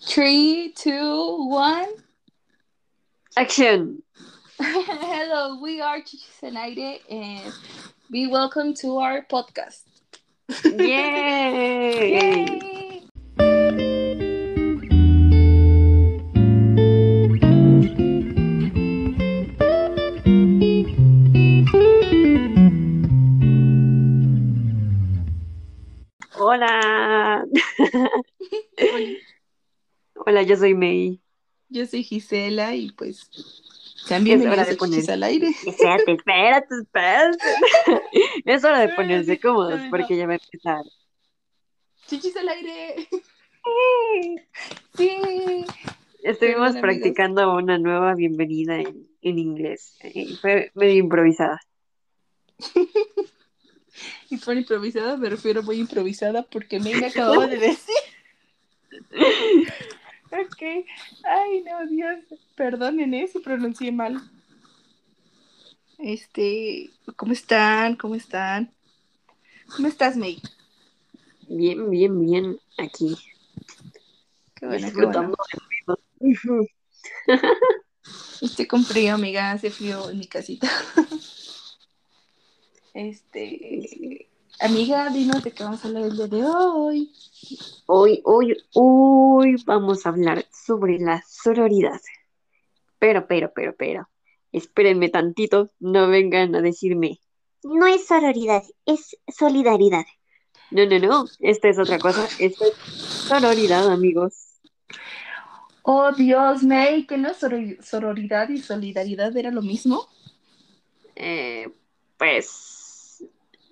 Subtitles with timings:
[0.00, 1.88] Three, two, one.
[3.36, 4.02] Action.
[4.60, 7.52] Hello, we are Chichisenaire and
[8.10, 9.82] be welcome to our podcast.
[10.64, 12.12] Yay.
[12.12, 12.67] Yay!
[30.48, 31.20] Yo soy May.
[31.68, 35.48] Yo soy Gisela y pues Es también hora me de poner- al aire.
[35.66, 37.38] Espérate, espérate, espérate.
[38.46, 40.82] Es hora de ponerse cómodos porque ya va a empezar.
[42.06, 43.08] Chichis al aire.
[44.96, 45.10] Sí.
[46.22, 46.80] Estuvimos amigos.
[46.80, 49.98] practicando una nueva bienvenida en, en inglés.
[50.14, 51.60] y Fue medio improvisada.
[54.30, 57.94] Y por improvisada me refiero muy improvisada porque me acababa de decir.
[60.32, 60.62] Ok.
[61.24, 62.18] Ay, no, Dios.
[62.54, 64.20] Perdonen eh, si pronuncié mal.
[65.98, 67.96] Este, ¿cómo están?
[67.96, 68.72] ¿Cómo están?
[69.74, 70.40] ¿Cómo estás, May?
[71.48, 73.16] Bien, bien, bien aquí.
[74.54, 75.98] Qué bueno, qué disfrutando bueno.
[76.20, 76.66] del ruido.
[78.40, 79.52] Estoy con frío, amiga.
[79.52, 80.68] Hace frío en mi casita.
[82.94, 84.27] Este,
[84.60, 87.12] amiga, dinos de qué vamos a hablar el día de hoy.
[87.86, 92.00] Hoy, hoy, hoy vamos a hablar sobre la sororidad.
[92.98, 94.08] Pero, pero, pero, pero,
[94.52, 97.20] espérenme tantito, no vengan a decirme,
[97.62, 100.04] no es sororidad, es solidaridad.
[100.70, 102.74] No, no, no, esta es otra cosa, esta es
[103.28, 104.60] sororidad, amigos.
[105.82, 110.06] Oh, Dios, May, que no soror- sororidad y solidaridad era lo mismo.
[111.16, 111.72] Eh,
[112.18, 112.77] pues,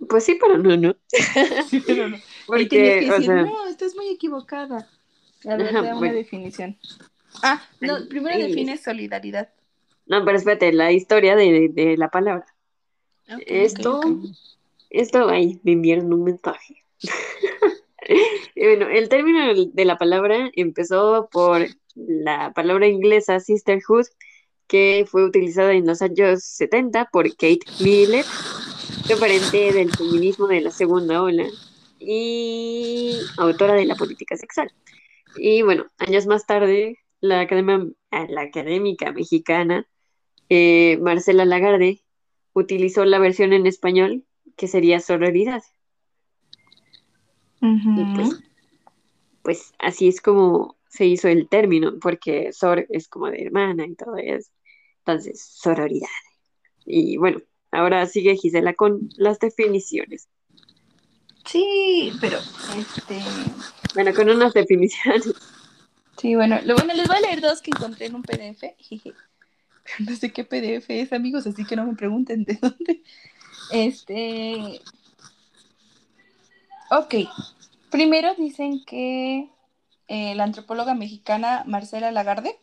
[0.08, 0.96] pues sí, pero no, no.
[1.68, 2.16] Sí, pero no.
[2.46, 4.88] Porque, tenías que decir, sea, no, estás muy equivocada.
[5.44, 6.14] A ver, Ajá, da una bueno.
[6.14, 6.78] definición.
[7.42, 9.50] Ah, no, Ay, primero ay, define solidaridad.
[10.06, 12.46] no, pero espérate, la historia de, de la palabra.
[13.28, 14.00] Ok, Esto,
[14.90, 16.84] esto, ahí me enviaron un mensaje.
[18.54, 21.66] Bueno, el término de la palabra empezó por
[21.96, 24.06] la palabra inglesa sisterhood,
[24.66, 28.24] que fue utilizada en los años 70 por Kate Miller,
[29.08, 31.46] referente del feminismo de la segunda ola
[31.98, 34.70] y autora de la política sexual.
[35.36, 39.86] Y bueno, años más tarde, la, academia- ah, la académica mexicana
[40.48, 42.02] eh, Marcela Lagarde
[42.52, 44.24] utilizó la versión en español,
[44.56, 45.62] que sería sororidad.
[48.00, 48.42] Y pues,
[49.42, 53.94] pues así es como se hizo el término, porque sor es como de hermana y
[53.94, 54.50] todo eso.
[55.06, 56.08] Entonces, sororidad.
[56.84, 57.40] Y bueno,
[57.70, 60.28] ahora sigue Gisela con las definiciones.
[61.44, 62.38] Sí, pero
[62.76, 63.22] este.
[63.94, 65.32] Bueno, con unas definiciones.
[66.16, 68.64] Sí, bueno, lo bueno, les voy a leer dos que encontré en un PDF.
[70.00, 73.04] No sé qué PDF es, amigos, así que no me pregunten de dónde.
[73.70, 74.80] Este.
[76.90, 77.14] Ok.
[77.90, 79.48] Primero dicen que
[80.08, 82.58] eh, la antropóloga mexicana Marcela Lagarde,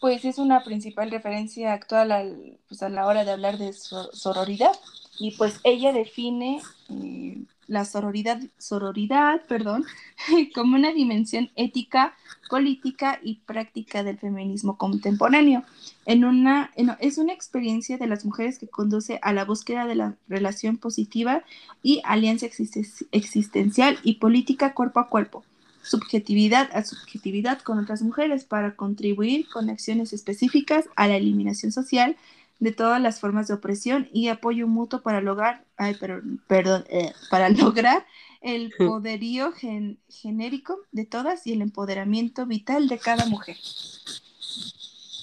[0.00, 4.12] pues es una principal referencia actual al- pues, a la hora de hablar de so-
[4.12, 4.72] sororidad.
[5.18, 9.84] Y pues ella define eh, la sororidad, sororidad, perdón,
[10.54, 12.14] como una dimensión ética,
[12.50, 15.64] política y práctica del feminismo contemporáneo.
[16.04, 19.94] En una, en- es una experiencia de las mujeres que conduce a la búsqueda de
[19.94, 21.42] la relación positiva
[21.82, 25.42] y alianza existen- existencial y política cuerpo a cuerpo,
[25.86, 32.16] subjetividad a subjetividad con otras mujeres para contribuir con acciones específicas a la eliminación social
[32.58, 37.12] de todas las formas de opresión y apoyo mutuo para lograr, ay, perdón, perdón, eh,
[37.30, 38.06] para lograr
[38.40, 43.56] el poderío gen- genérico de todas y el empoderamiento vital de cada mujer.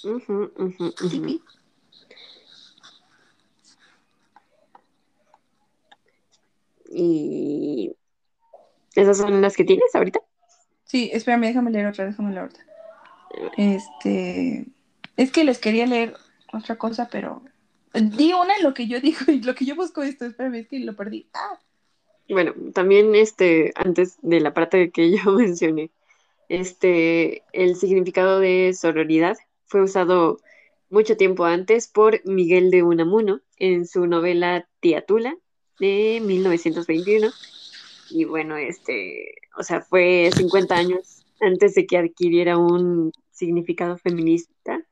[0.04, 0.92] Ujú, ujú.
[1.08, 1.42] Tipi.
[6.90, 7.90] Y
[8.94, 10.20] esas son las que tienes ahorita.
[10.94, 12.64] Sí, espérame, déjame leer otra, déjame leer otra.
[13.56, 14.64] Este,
[15.16, 16.14] es que les quería leer
[16.52, 17.42] otra cosa, pero
[17.92, 20.78] di una lo que yo digo y lo que yo busco esto, espérame, es que
[20.78, 21.26] lo perdí.
[21.34, 21.58] Ah,
[22.28, 25.90] Bueno, también este, antes de la parte que yo mencioné,
[26.48, 29.36] este, el significado de sororidad
[29.66, 30.38] fue usado
[30.90, 35.36] mucho tiempo antes por Miguel de Unamuno en su novela Tiatula
[35.80, 37.32] de 1921.
[38.10, 44.82] Y bueno, este, o sea, fue 50 años antes de que adquiriera un significado feminista.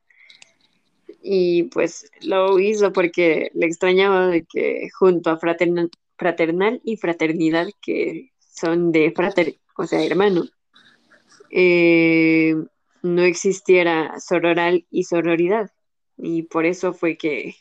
[1.21, 8.31] Y pues lo hizo porque le extrañaba de que junto a fraternal, y fraternidad, que
[8.39, 10.43] son de frater, o sea, hermano,
[11.49, 12.55] eh,
[13.01, 15.71] no existiera sororal y sororidad.
[16.17, 17.55] Y por eso fue que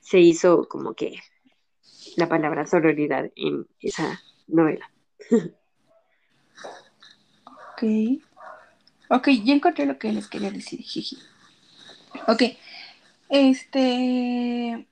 [0.00, 1.18] se hizo como que
[2.16, 4.90] la palabra sororidad en esa novela.
[7.72, 7.82] Ok.
[9.10, 11.18] Ok, ya encontré lo que les quería decir, jiji.
[12.26, 12.42] Ok.
[13.28, 14.86] Este.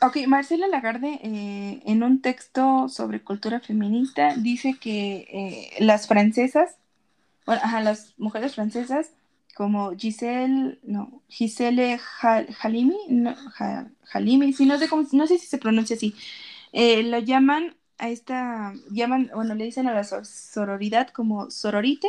[0.00, 6.76] Ok, Marcela Lagarde, eh, en un texto sobre cultura feminista, dice que eh, las francesas,
[7.46, 9.12] bueno, ajá, las mujeres francesas,
[9.54, 15.38] como Giselle, no, Giselle Hal- Halimi, no, Ha- Halimi, sí, no sé cómo, no sé
[15.38, 16.14] si se pronuncia así,
[16.72, 22.08] eh, lo llaman a esta, llaman, bueno, le dicen a la sor- sororidad como sororite,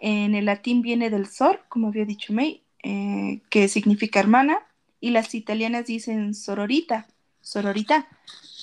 [0.00, 4.58] en el latín viene del sor, como había dicho May, eh, que significa hermana,
[5.00, 7.06] y las italianas dicen sororita,
[7.42, 8.08] sororita.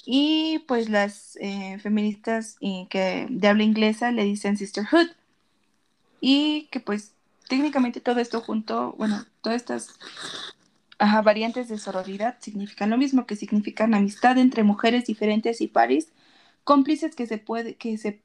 [0.06, 5.08] Y pues las eh, feministas eh, que de habla inglesa le dicen sisterhood.
[6.20, 7.14] Y que pues
[7.48, 9.88] técnicamente todo esto junto, bueno, todas estas
[11.24, 16.10] variantes de sororidad significan lo mismo, que significan amistad entre mujeres diferentes y pares,
[16.64, 18.22] cómplices que se puede, que se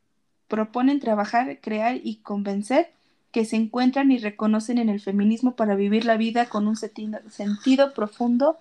[0.48, 2.90] proponen trabajar, crear y convencer,
[3.32, 7.18] que se encuentran y reconocen en el feminismo para vivir la vida con un sentido,
[7.30, 8.56] sentido profundo,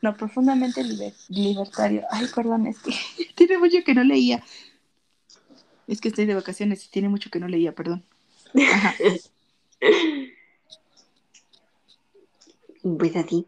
[0.00, 2.04] no profundamente liber- libertario.
[2.10, 2.92] Ay, perdón, es que
[3.34, 4.42] tiene mucho que no leía.
[5.86, 8.02] Es que estoy de vacaciones y tiene mucho que no leía, perdón.
[8.72, 8.94] Ajá.
[12.98, 13.46] Pues así.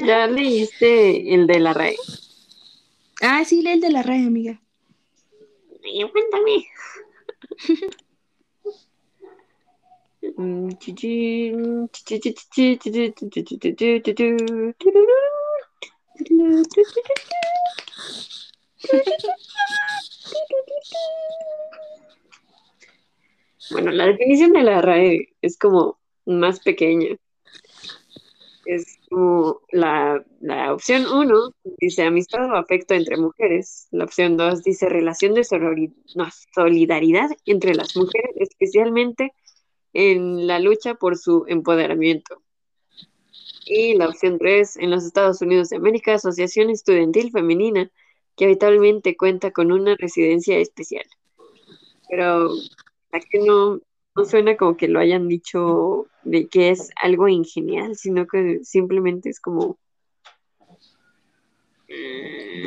[0.00, 1.96] ¿Ya leíste el de la RAE?
[3.22, 4.60] Ah, sí, lee el de la red, amiga.
[5.84, 6.66] Y cuéntame.
[23.70, 27.16] Bueno, la definición de la RAE es como más pequeña.
[28.66, 28.98] Es
[29.70, 33.88] la, la opción 1 dice amistad o afecto entre mujeres.
[33.90, 35.44] La opción 2 dice relación de
[36.54, 39.32] solidaridad entre las mujeres, especialmente
[39.92, 42.42] en la lucha por su empoderamiento.
[43.66, 47.90] Y la opción 3, en los Estados Unidos de América, Asociación Estudiantil Femenina,
[48.36, 51.06] que habitualmente cuenta con una residencia especial.
[52.08, 52.50] Pero
[53.12, 53.80] aquí no,
[54.16, 59.30] no suena como que lo hayan dicho de que es algo ingenial, sino que simplemente
[59.30, 59.76] es como...
[61.88, 62.66] mm,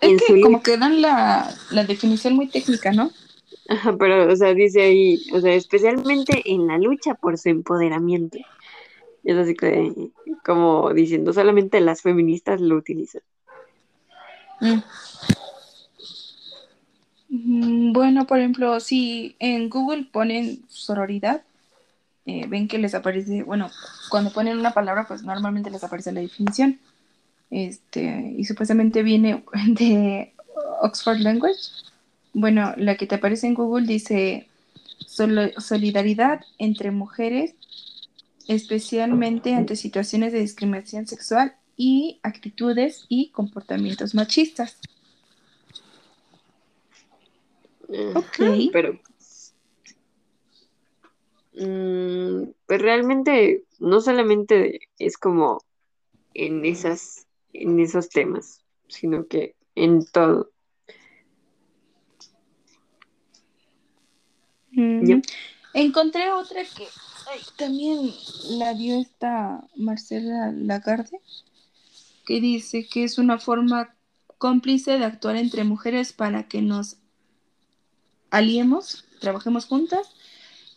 [0.00, 3.10] Es que como que dan la, la definición muy técnica, ¿no?
[3.68, 8.38] Ajá, pero, o sea, dice ahí, o sea, especialmente en la lucha por su empoderamiento.
[9.24, 10.10] Es así que,
[10.44, 13.22] como diciendo, solamente las feministas lo utilizan.
[14.60, 14.78] Mm.
[17.28, 21.42] Mm, Bueno, por ejemplo, si en Google ponen sororidad,
[22.26, 23.70] eh, ven que les aparece, bueno,
[24.10, 26.78] cuando ponen una palabra, pues normalmente les aparece la definición.
[27.50, 30.32] Este, y supuestamente viene de
[30.82, 31.60] Oxford Language.
[32.34, 34.48] Bueno, la que te aparece en Google dice
[35.06, 37.54] "Solo- solidaridad entre mujeres,
[38.46, 44.78] especialmente ante situaciones de discriminación sexual y actitudes y comportamientos machistas.
[47.88, 48.38] Ok.
[48.72, 48.98] pero
[51.54, 55.58] mm, pues realmente no solamente es como
[56.34, 60.50] en esas, en esos temas, sino que en todo.
[64.72, 65.20] Yo-
[65.74, 66.84] Encontré otra que
[67.30, 68.10] ay, también
[68.58, 71.20] la dio esta Marcela Lagarde,
[72.26, 73.94] que dice que es una forma
[74.38, 76.96] cómplice de actuar entre mujeres para que nos
[78.30, 80.14] aliemos, trabajemos juntas,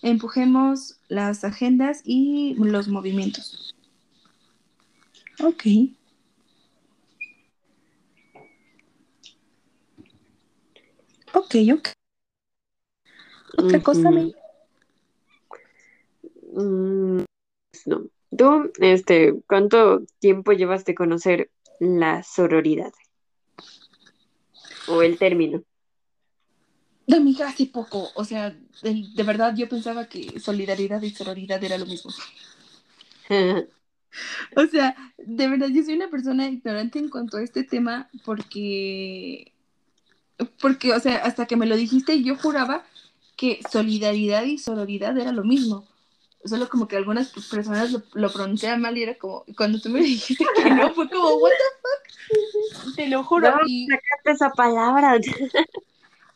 [0.01, 3.75] empujemos las agendas y los movimientos.
[5.43, 5.63] Ok.
[11.33, 11.89] Ok, ok.
[13.57, 14.33] Otra cosa, me...
[16.53, 17.23] Mm,
[17.85, 18.07] no.
[18.37, 22.93] Tú, este, ¿cuánto tiempo llevas de conocer la sororidad?
[24.87, 25.63] O el término.
[27.07, 28.11] De amiga, hace poco.
[28.15, 32.11] O sea, de, de verdad yo pensaba que solidaridad y sororidad era lo mismo.
[34.55, 39.53] O sea, de verdad, yo soy una persona ignorante en cuanto a este tema porque,
[40.59, 42.85] porque, o sea, hasta que me lo dijiste, yo juraba
[43.37, 45.87] que solidaridad y sororidad era lo mismo.
[46.43, 49.99] Solo como que algunas personas lo, lo pronunciaban mal y era como, cuando tú me
[50.03, 52.95] dijiste que no, fue como, what the fuck?
[52.95, 53.51] Te lo juro.
[53.51, 55.19] No, Y sacaste esa palabra.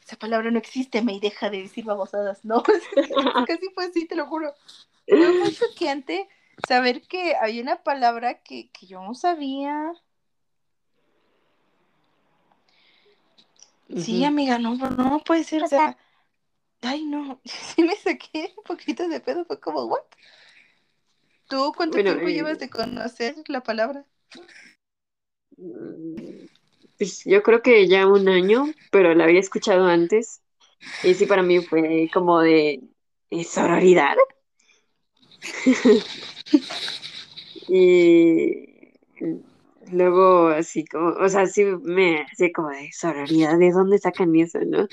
[0.05, 2.45] esa palabra no existe, me deja de decir babosadas.
[2.45, 2.61] No,
[3.47, 4.53] casi fue así, te lo juro.
[5.07, 6.29] Fue muy choqueante
[6.67, 9.93] saber que había una palabra que, que yo no sabía.
[13.97, 15.97] Sí, amiga, no, no puede ser, o sea,
[16.81, 20.01] ay, no, sí me saqué un poquito de pedo, fue como, ¿what?
[21.47, 24.05] ¿Tú cuánto tiempo llevas de conocer la palabra?
[26.97, 30.41] Pues yo creo que ya un año, pero la había escuchado antes.
[31.03, 32.81] Y sí, para mí fue como de
[33.43, 34.15] sororidad.
[37.67, 38.65] y
[39.91, 44.59] luego así como, o sea, sí me hace como de sororidad, ¿de dónde sacan eso,
[44.65, 44.87] no?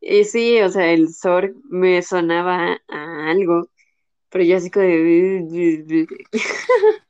[0.00, 3.68] Y sí, o sea, el sor me sonaba a algo,
[4.30, 6.06] pero yo así como de...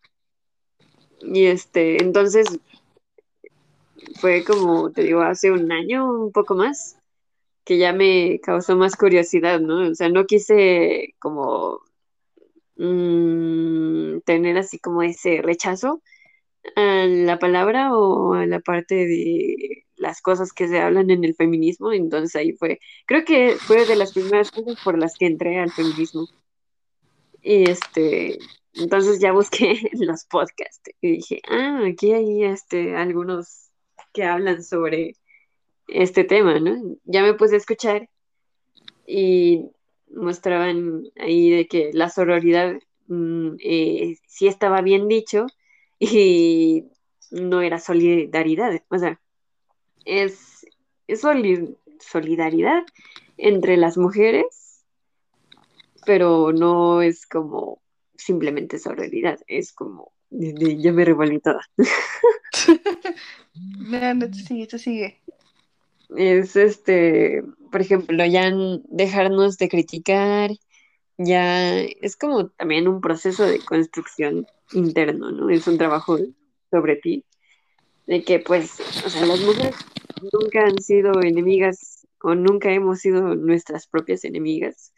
[1.20, 2.46] y este, entonces
[4.14, 6.98] fue como, te digo, hace un año, un poco más,
[7.64, 9.90] que ya me causó más curiosidad, ¿no?
[9.90, 11.80] O sea, no quise como
[12.76, 16.02] mm, tener así como ese rechazo
[16.76, 21.34] a la palabra o a la parte de las cosas que se hablan en el
[21.34, 25.58] feminismo, entonces ahí fue, creo que fue de las primeras cosas por las que entré
[25.58, 26.28] al feminismo.
[27.42, 28.38] Y este,
[28.75, 33.65] entonces ya busqué los podcasts y dije, ah, aquí hay este, algunos
[34.16, 35.14] que hablan sobre
[35.88, 36.96] este tema, ¿no?
[37.04, 38.08] Ya me puse a escuchar
[39.06, 39.66] y
[40.08, 42.76] mostraban ahí de que la sororidad
[43.08, 45.46] mm, eh, sí estaba bien dicho
[45.99, 46.87] y
[47.30, 49.20] no era solidaridad, o sea,
[50.06, 50.66] es,
[51.08, 51.20] es
[52.00, 52.85] solidaridad
[53.37, 54.85] entre las mujeres,
[56.06, 57.82] pero no es como
[58.16, 61.61] simplemente sororidad, es como, ya me revolví toda.
[63.54, 65.21] no, sigue, esto sigue.
[66.16, 68.50] Es este, por ejemplo, ya
[68.88, 70.50] dejarnos de criticar,
[71.18, 75.50] ya es como también un proceso de construcción interno, ¿no?
[75.50, 76.18] Es un trabajo
[76.71, 77.25] sobre ti,
[78.06, 79.75] de que pues, o sea, las mujeres
[80.33, 84.92] nunca han sido enemigas o nunca hemos sido nuestras propias enemigas.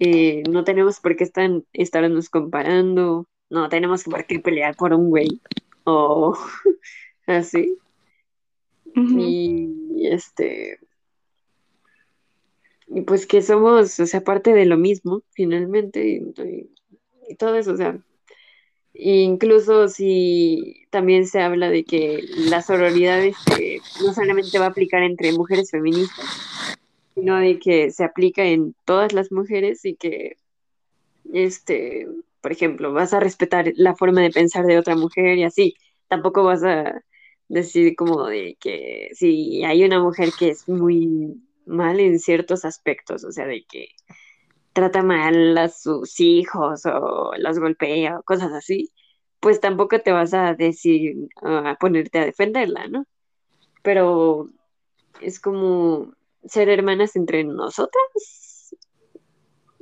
[0.00, 5.08] Eh, no tenemos por qué están, estarnos comparando, no tenemos por qué pelear por un
[5.08, 5.40] güey
[5.84, 6.36] o
[7.26, 7.76] así.
[8.94, 10.80] Y este,
[12.88, 16.22] y pues que somos, o sea, parte de lo mismo, finalmente,
[17.28, 17.98] y, todo eso, o sea,
[18.94, 25.02] incluso si también se habla de que la sororidad este, no solamente va a aplicar
[25.02, 26.26] entre mujeres feministas,
[27.14, 30.38] sino de que se aplica en todas las mujeres y que,
[31.34, 32.08] este,
[32.40, 35.74] por ejemplo, vas a respetar la forma de pensar de otra mujer y así,
[36.08, 37.02] tampoco vas a
[37.48, 43.24] decir como de que si hay una mujer que es muy mal en ciertos aspectos,
[43.24, 43.88] o sea, de que
[44.72, 48.92] trata mal a sus hijos o los golpea o cosas así,
[49.40, 53.04] pues tampoco te vas a decir, a ponerte a defenderla, ¿no?
[53.82, 54.48] Pero
[55.20, 56.12] es como
[56.44, 58.74] ser hermanas entre nosotras,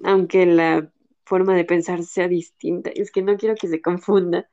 [0.02, 0.90] aunque la
[1.26, 2.90] forma de pensar sea distinta.
[2.94, 4.48] Es que no quiero que se confunda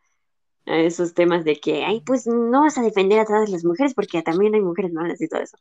[0.65, 3.93] a esos temas de que, ay, pues no vas a defender a todas las mujeres
[3.93, 5.57] porque también hay mujeres malas y todo eso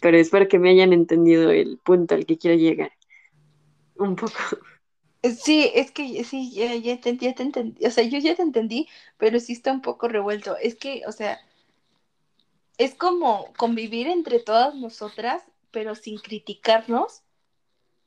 [0.00, 2.92] pero es para que me hayan entendido el punto al que quiero llegar.
[3.96, 4.34] Un poco.
[5.22, 9.40] Sí, es que sí, ya, ya, te, entendí, o sea, yo ya te entendí, pero
[9.40, 10.56] sí está un poco revuelto.
[10.56, 11.40] Es que, o sea,
[12.76, 17.22] es como convivir entre todas nosotras, pero sin criticarnos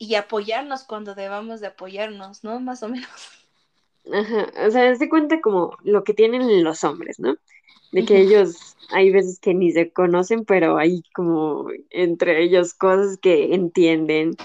[0.02, 2.60] y apoyarnos cuando debamos de apoyarnos, ¿no?
[2.60, 3.08] Más o menos.
[4.12, 7.36] Ajá, o sea, se cuenta como lo que tienen los hombres, ¿no?
[7.92, 13.20] De que ellos hay veces que ni se conocen, pero hay como entre ellos cosas
[13.20, 14.36] que entienden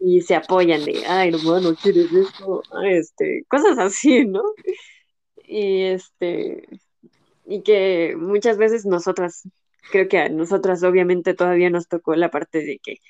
[0.00, 2.62] y se apoyan de, ay, hermano, ¿quieres esto?
[2.72, 4.42] Ah, este, cosas así, ¿no?
[5.46, 6.66] Y este,
[7.44, 9.42] y que muchas veces nosotras,
[9.90, 13.00] creo que a nosotras obviamente todavía nos tocó la parte de que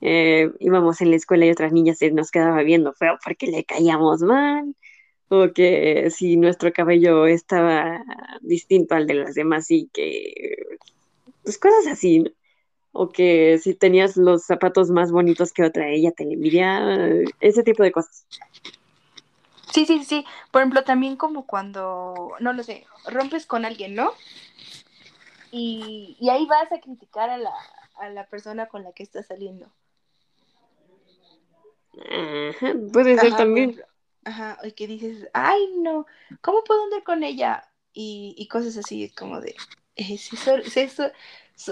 [0.00, 3.64] eh, íbamos en la escuela y otras niñas se nos quedaba viendo feo porque le
[3.64, 4.74] caíamos mal
[5.30, 8.04] o que si nuestro cabello estaba
[8.40, 10.56] distinto al de las demás y que,
[11.44, 12.30] pues cosas así, ¿no?
[12.92, 16.98] O que si tenías los zapatos más bonitos que otra, ella te envidiaba,
[17.38, 18.26] ese tipo de cosas.
[19.72, 20.24] Sí, sí, sí.
[20.50, 24.10] Por ejemplo, también como cuando, no lo sé, rompes con alguien, ¿no?
[25.52, 27.54] Y, y ahí vas a criticar a la,
[28.00, 29.70] a la persona con la que estás saliendo.
[31.98, 33.80] Ajá, puede ser también.
[34.24, 36.06] Ajá, y que dices, ay, no,
[36.40, 37.64] ¿cómo puedo andar con ella?
[37.92, 39.56] Y, y cosas así, como de,
[39.96, 41.10] eh, eso,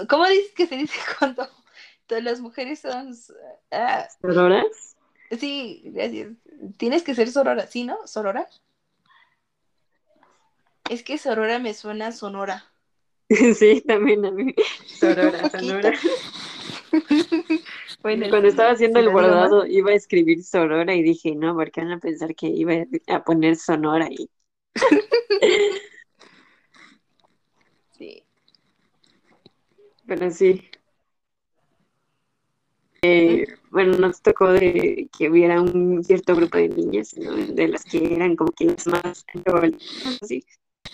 [0.07, 1.47] ¿cómo dices que se dice cuando,
[2.07, 3.15] todas las mujeres son...
[3.71, 4.97] ah, ¿Sororas?
[5.39, 6.31] sí, gracias.
[6.77, 8.05] Tienes que ser sorora, ¿sí, no?
[8.07, 8.47] ¿Sorora?
[10.89, 12.65] Es que sorora me suena sonora.
[13.55, 14.55] Sí, también a mí.
[14.87, 15.49] Sorora.
[15.51, 15.93] Sonora.
[18.01, 21.53] Bueno, Cuando sí, estaba haciendo sí, el bordado iba a escribir Sonora y dije, no,
[21.55, 22.73] porque van a pensar que iba
[23.07, 24.29] a poner Sonora ahí.
[27.97, 28.23] Sí.
[30.07, 30.69] Pero sí.
[33.01, 37.35] Eh, bueno, nos tocó de que hubiera un cierto grupo de niñas, ¿no?
[37.35, 39.25] De las que eran como que las más
[40.21, 40.45] así,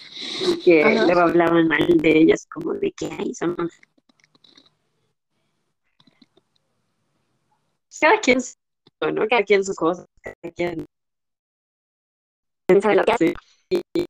[0.10, 1.06] y que Ajá.
[1.06, 3.72] luego hablaban mal de ellas, como de que ahí somos.
[8.00, 8.40] Cada quien,
[9.14, 9.28] ¿no?
[9.28, 10.86] Cada quien sus cosas, cada quien
[12.68, 13.34] piensa lo que hace.
[13.70, 14.06] Y y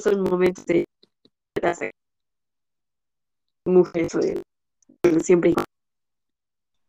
[0.00, 0.84] son momentos de
[3.64, 5.54] mujeres de- siempre.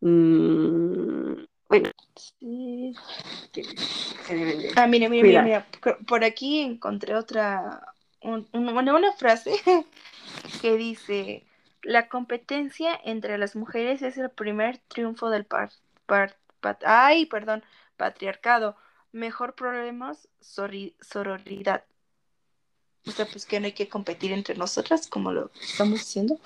[0.02, 2.94] Mm, bueno, Sí.
[3.52, 5.44] que se deben de Ah, mira, mira, mira, cuidar.
[5.46, 5.68] mira.
[5.82, 9.52] Por- Por aquí encontré otra, un- un- bueno, una frase
[10.62, 11.46] que dice,
[11.84, 15.72] la competencia entre las mujeres es el primer triunfo del par,
[16.06, 17.64] par- pat- ay, perdón,
[17.98, 18.76] patriarcado.
[19.12, 21.84] Mejor problemas, sorri- sororidad.
[23.06, 26.40] O sea, pues que no hay que competir entre nosotras, como lo estamos diciendo.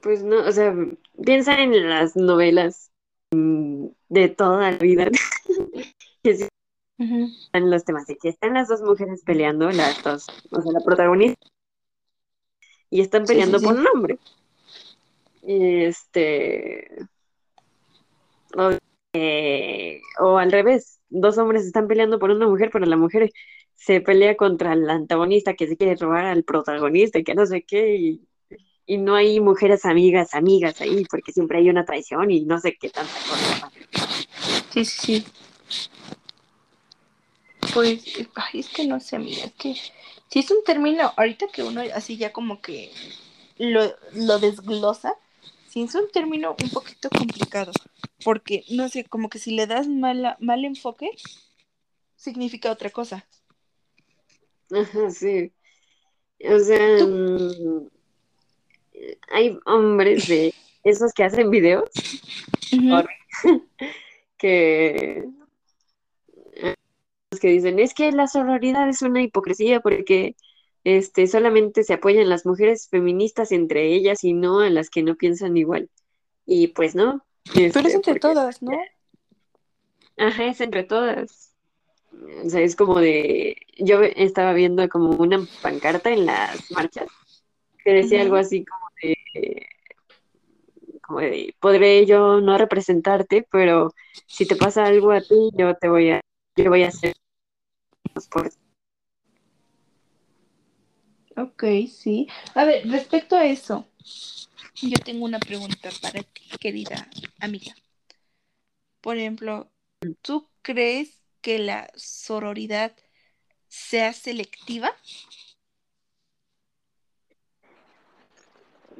[0.00, 0.74] Pues no, o sea,
[1.22, 2.90] piensa en las novelas
[3.32, 5.10] mm, de toda la vida.
[6.24, 6.48] sí
[7.54, 10.80] están los temas de que están las dos mujeres peleando, las dos, o sea, la
[10.80, 11.46] protagonista,
[12.90, 14.18] y están Sí, sí, peleando por un hombre.
[15.42, 17.06] Este,
[18.56, 18.70] o,
[19.12, 23.30] eh, o al revés, dos hombres están peleando por una mujer, pero la mujer
[23.74, 27.62] se pelea contra el antagonista que se quiere robar al protagonista y que no sé
[27.64, 28.28] qué, y,
[28.86, 32.76] y no hay mujeres amigas, amigas ahí, porque siempre hay una traición y no sé
[32.78, 33.70] qué tanta cosa.
[34.72, 35.24] Sí, sí.
[37.72, 39.74] Pues, ay, es que no sé, mira, es que
[40.28, 42.90] si es un término, ahorita que uno así ya como que
[43.58, 43.82] lo,
[44.14, 45.14] lo desglosa,
[45.74, 47.72] sí es un término un poquito complicado,
[48.24, 51.10] porque, no sé, como que si le das mala, mal enfoque,
[52.14, 53.26] significa otra cosa.
[54.70, 55.52] Ajá, sí.
[56.48, 57.88] O sea, Tú, mm,
[59.32, 61.90] hay hombres de esos que hacen videos
[64.38, 65.24] que,
[67.40, 70.36] que dicen, es que la sororidad es una hipocresía porque
[70.84, 75.16] este, solamente se apoyan las mujeres feministas entre ellas y no a las que no
[75.16, 75.90] piensan igual.
[76.46, 78.72] Y pues no, pero es este, entre porque, todas, ¿no?
[80.18, 81.54] ajá, es entre todas.
[82.44, 87.08] O sea, es como de, yo estaba viendo como una pancarta en las marchas
[87.82, 89.66] que decía algo así como de,
[91.02, 93.92] como de, podré yo no representarte, pero
[94.26, 96.20] si te pasa algo a ti, yo te voy a,
[96.56, 97.14] yo voy a hacer
[98.30, 98.50] por
[101.36, 102.28] Ok, sí.
[102.54, 103.86] A ver, respecto a eso,
[104.82, 107.08] yo tengo una pregunta para ti, querida
[107.40, 107.74] amiga.
[109.00, 109.70] Por ejemplo,
[110.22, 112.96] ¿tú crees que la sororidad
[113.68, 114.92] sea selectiva?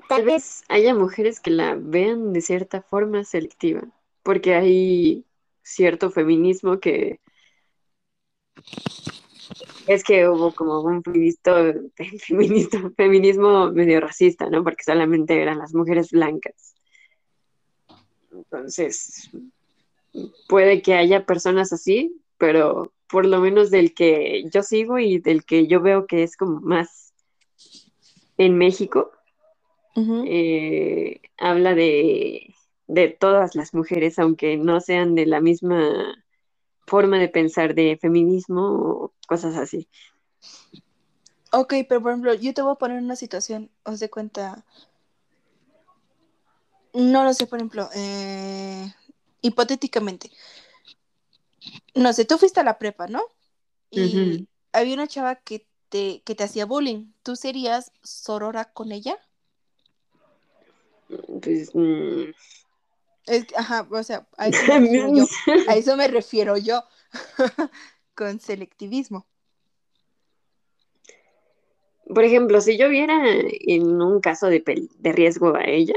[0.09, 3.83] Tal vez haya mujeres que la vean de cierta forma selectiva,
[4.23, 5.25] porque hay
[5.63, 7.21] cierto feminismo que
[9.87, 11.75] es que hubo como un feminista,
[12.97, 14.65] feminismo medio racista, ¿no?
[14.65, 16.75] Porque solamente eran las mujeres blancas.
[18.33, 19.31] Entonces,
[20.49, 25.45] puede que haya personas así, pero por lo menos del que yo sigo y del
[25.45, 27.13] que yo veo que es como más
[28.37, 29.13] en México,
[29.97, 32.55] eh, habla de,
[32.89, 36.24] de todas las mujeres, aunque no sean de la misma
[36.87, 39.89] forma de pensar de feminismo o cosas así.
[41.53, 44.65] Ok, pero por ejemplo, yo te voy a poner una situación, os de cuenta,
[46.93, 48.93] no lo sé, por ejemplo, eh,
[49.41, 50.31] hipotéticamente,
[51.95, 53.23] no sé, tú fuiste a la prepa, ¿no?
[53.91, 59.17] Y había una chava que te, que te hacía bullying, ¿tú serías sorora con ella?
[61.41, 62.33] Pues, mm,
[63.27, 65.27] Es, ajá, o sea, a eso me refiero yo,
[65.69, 66.85] a eso me refiero yo,
[68.15, 69.27] con selectivismo.
[72.15, 73.23] por ejemplo, si yo viera
[73.67, 74.63] en un caso de,
[74.99, 75.95] de riesgo a ella,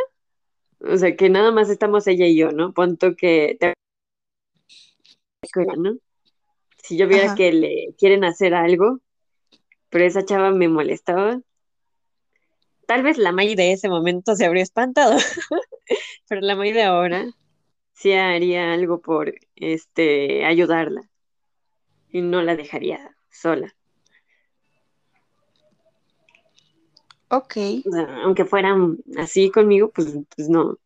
[0.80, 2.74] o sea, que nada más estamos ella y yo, ¿no?
[2.74, 3.74] Punto que te
[5.78, 5.98] ¿no?
[6.84, 9.00] Si yo viera Ajá, que le quieren hacer algo,
[9.90, 11.42] pero esa chava me molestaba,
[12.86, 15.18] tal vez la May de ese momento se habría espantado,
[16.28, 17.26] pero la May de ahora
[17.93, 21.10] sí haría algo por este ayudarla
[22.10, 23.76] y no la dejaría sola.
[27.30, 27.58] Ok.
[27.86, 30.78] O sea, aunque fueran así conmigo, pues, pues no.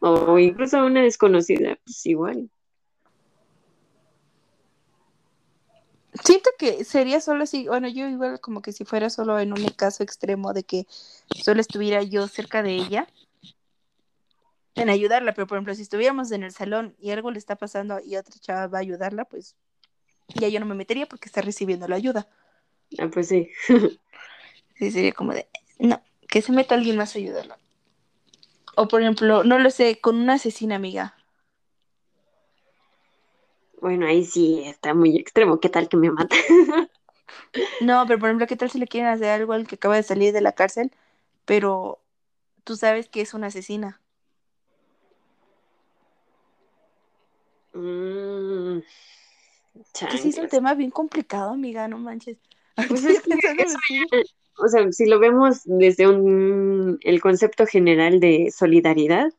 [0.00, 2.50] O incluso una desconocida, pues igual.
[6.24, 9.68] Siento que sería solo así, bueno, yo igual como que si fuera solo en un
[9.68, 10.86] caso extremo de que
[11.42, 13.06] solo estuviera yo cerca de ella,
[14.76, 17.98] en ayudarla, pero por ejemplo, si estuviéramos en el salón y algo le está pasando
[18.04, 19.56] y otra chava va a ayudarla, pues
[20.34, 22.28] ya yo no me metería porque está recibiendo la ayuda.
[22.98, 23.50] Ah, pues sí.
[24.78, 27.58] Sí, sería como de, no, que se meta alguien más a ayudarla.
[28.76, 31.14] O por ejemplo, no lo sé, con una asesina amiga.
[33.80, 35.60] Bueno, ahí sí está muy extremo.
[35.60, 36.36] ¿Qué tal que me mata?
[37.80, 40.02] No, pero por ejemplo, ¿qué tal si le quieren hacer algo al que acaba de
[40.02, 40.92] salir de la cárcel,
[41.44, 42.02] pero
[42.64, 44.00] tú sabes que es una asesina?
[47.76, 48.80] Mm,
[50.10, 52.38] Que sí es un tema bien complicado, amiga, no manches.
[52.88, 54.00] Pues Estoy es que pensándolo eso así.
[54.12, 54.22] ya-
[54.58, 59.30] o sea, si lo vemos desde un, el concepto general de solidaridad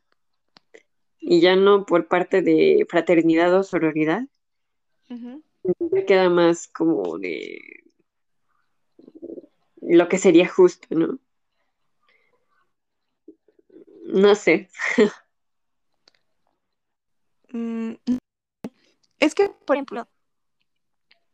[1.18, 4.22] y ya no por parte de fraternidad o sororidad,
[5.90, 7.82] me queda más como de
[9.82, 11.18] lo que sería justo, ¿no?
[14.04, 14.68] No sé.
[17.50, 18.17] Mm,
[19.20, 20.08] es que, por ejemplo,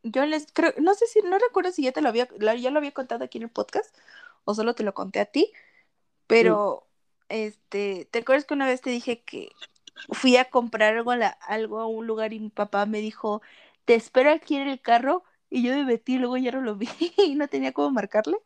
[0.03, 2.77] yo les creo, no sé si, no recuerdo si ya te lo había, ya lo
[2.79, 3.95] había contado aquí en el podcast
[4.43, 5.51] o solo te lo conté a ti,
[6.27, 6.87] pero,
[7.29, 9.49] este, ¿te acuerdas que una vez te dije que
[10.11, 13.41] fui a comprar algo a, la- algo a un lugar y mi papá me dijo,
[13.85, 16.89] te espero aquí en el carro y yo me metí luego ya no lo vi
[17.17, 18.37] y no tenía cómo marcarle?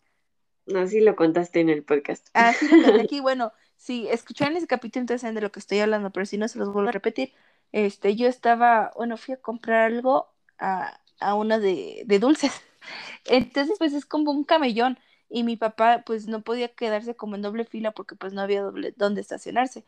[0.75, 2.30] Así lo contaste en el podcast.
[2.34, 5.80] Así lo conté aquí, bueno, si escucharon ese capítulo entonces saben de lo que estoy
[5.80, 7.34] hablando, pero si no se los vuelvo a repetir.
[7.71, 10.29] Este, yo estaba, bueno, fui a comprar algo
[10.60, 12.51] a, a una de, de dulces.
[13.25, 17.43] Entonces, pues es como un camellón y mi papá pues no podía quedarse como en
[17.43, 19.86] doble fila porque pues no había doble dónde estacionarse.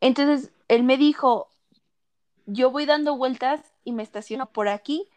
[0.00, 1.50] Entonces, él me dijo,
[2.46, 5.08] yo voy dando vueltas y me estaciono por aquí.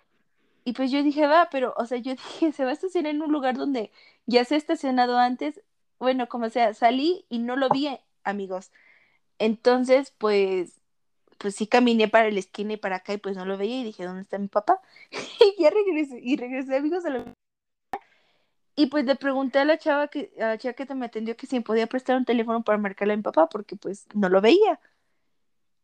[0.65, 3.21] Y pues yo dije, va, pero, o sea, yo dije, se va a estacionar en
[3.21, 3.91] un lugar donde
[4.25, 5.61] ya se ha estacionado antes.
[5.99, 7.89] Bueno, como sea, salí y no lo vi,
[8.23, 8.71] amigos.
[9.39, 10.81] Entonces, pues,
[11.43, 13.83] pues sí caminé para la esquina y para acá y pues no lo veía y
[13.83, 14.81] dije, ¿dónde está mi papá?
[15.11, 17.33] y ya regresé, y regresé, amigos, a la...
[18.75, 21.45] Y pues le pregunté a la chava que, a la chava que me atendió que
[21.45, 24.41] si me podía prestar un teléfono para marcarle a mi papá porque pues no lo
[24.41, 24.79] veía.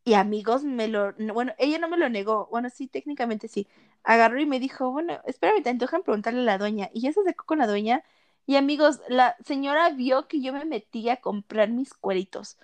[0.04, 3.68] Y amigos, me lo, no, bueno, ella no me lo negó, bueno, sí, técnicamente sí.
[4.02, 6.88] Agarró y me dijo, bueno, espérame, te déjame preguntarle a la dueña.
[6.94, 8.02] Y ya se acercó con la dueña.
[8.46, 12.58] Y amigos, la señora vio que yo me metí a comprar mis cueritos.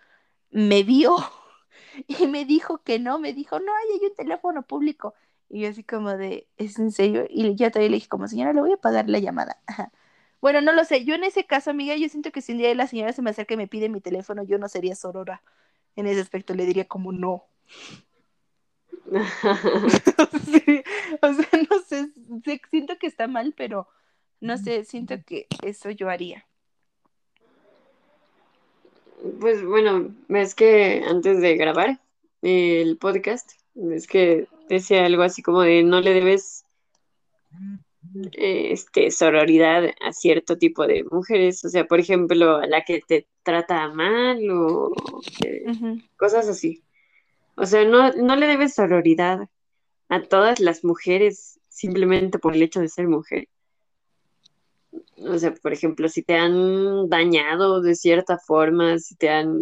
[0.50, 1.16] Me vio
[2.06, 5.14] y me dijo que no, me dijo, no, hay un teléfono público.
[5.48, 7.26] Y yo así como de, ¿es en serio?
[7.28, 9.58] Y ya todavía le dije, como señora, le voy a pagar la llamada.
[10.40, 12.74] Bueno, no lo sé, yo en ese caso, amiga, yo siento que si un día
[12.74, 15.42] la señora se me acerca y me pide mi teléfono, yo no sería sorora.
[15.96, 17.46] En ese aspecto le diría como no.
[20.44, 20.82] Sí,
[21.22, 22.12] o sea, no sé,
[22.70, 23.88] siento que está mal, pero
[24.40, 26.46] no sé, siento que eso yo haría.
[29.40, 32.00] Pues bueno, es que antes de grabar
[32.42, 33.50] el podcast,
[33.92, 36.64] es que decía algo así como de no le debes
[38.32, 43.00] eh, este sororidad a cierto tipo de mujeres, o sea, por ejemplo, a la que
[43.06, 44.92] te trata mal o
[45.44, 45.64] eh,
[46.16, 46.82] cosas así.
[47.56, 49.48] O sea, no, no le debes sororidad
[50.08, 53.48] a todas las mujeres simplemente por el hecho de ser mujer.
[55.18, 59.60] O sea, por ejemplo, si te han dañado de cierta forma, si te han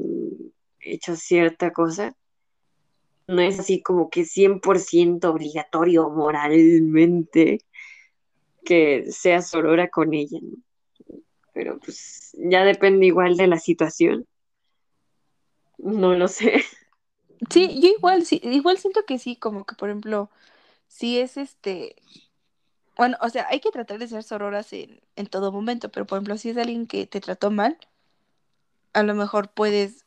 [0.81, 2.17] hecho cierta cosa,
[3.27, 7.61] no es así como que 100% obligatorio moralmente
[8.65, 10.57] que seas sorora con ella, ¿no?
[11.53, 14.27] Pero pues ya depende igual de la situación.
[15.79, 16.65] No lo sé.
[17.51, 20.31] Sí, yo igual, sí, igual siento que sí, como que por ejemplo,
[20.89, 21.97] si es este,
[22.97, 26.17] bueno, o sea, hay que tratar de ser sororas en, en todo momento, pero por
[26.17, 27.79] ejemplo, si es alguien que te trató mal,
[28.93, 30.05] a lo mejor puedes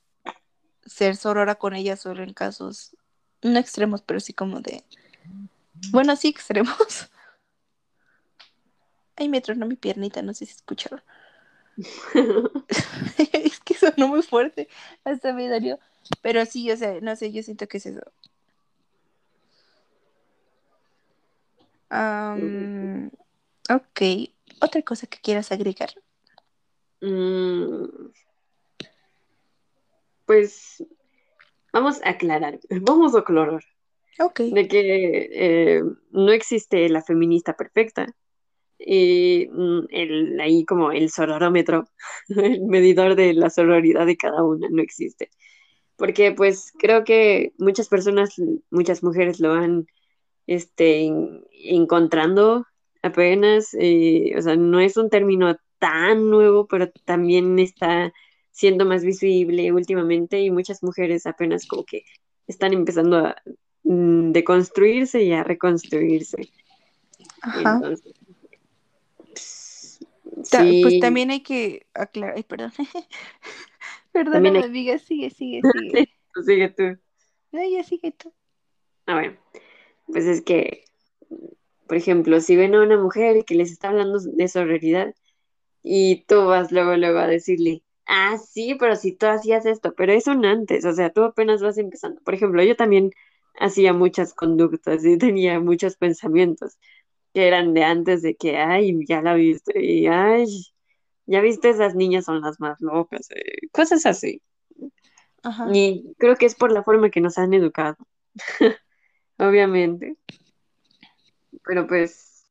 [0.86, 2.96] ser sorora con ella solo en casos,
[3.42, 4.84] no extremos, pero sí como de,
[5.92, 7.10] bueno, sí extremos.
[9.16, 11.02] Ay, me tronó mi piernita, no sé si escucharon.
[13.34, 14.68] es que sonó muy fuerte,
[15.04, 15.80] hasta me dolió.
[16.22, 18.02] Pero sí, o sea, no sé, yo siento que es eso.
[21.90, 23.10] Am,
[23.70, 24.02] ok,
[24.62, 25.90] otra cosa que quieras agregar.
[27.02, 28.10] Mm,
[30.26, 30.84] pues
[31.72, 33.64] vamos a aclarar, vamos a aclarar
[34.20, 34.40] Ok.
[34.40, 38.08] de que eh, no existe la feminista perfecta.
[38.80, 41.86] Y mm, el, ahí como el sororómetro,
[42.30, 45.30] el medidor de la sororidad de cada una, no existe.
[45.96, 48.36] Porque pues creo que muchas personas,
[48.70, 49.88] muchas mujeres lo van
[50.48, 52.66] este, en- encontrando
[53.04, 58.12] apenas, eh, o sea, no es un término tan nuevo, pero también está
[58.52, 62.04] siendo más visible últimamente y muchas mujeres apenas como que
[62.48, 63.36] están empezando a
[63.84, 66.50] mm, deconstruirse y a reconstruirse.
[67.42, 67.76] Ajá.
[67.76, 68.14] Entonces,
[70.50, 72.72] pues sí, también hay que aclarar, ay, perdón.
[74.14, 74.64] hay...
[74.64, 76.10] amiga, sigue, sigue, sigue.
[76.46, 76.98] sigue tú.
[77.52, 78.34] No, ya sigue tú.
[79.06, 79.38] Ah, bueno,
[80.12, 80.86] pues es que,
[81.88, 85.14] por ejemplo, si ven a una mujer que les está hablando de sororidad,
[85.84, 90.14] Y tú vas luego, luego a decirle, ah, sí, pero si tú hacías esto, pero
[90.14, 92.22] es un antes, o sea, tú apenas vas empezando.
[92.24, 93.12] Por ejemplo, yo también
[93.60, 96.78] hacía muchas conductas y tenía muchos pensamientos
[97.34, 100.46] que eran de antes de que, ay, ya la viste, y ay,
[101.26, 104.42] ya viste, esas niñas son las más locas, eh, cosas así.
[105.44, 105.74] Ajá.
[105.74, 107.98] Y creo que es por la forma que nos han educado,
[109.38, 110.18] obviamente,
[111.66, 112.46] pero pues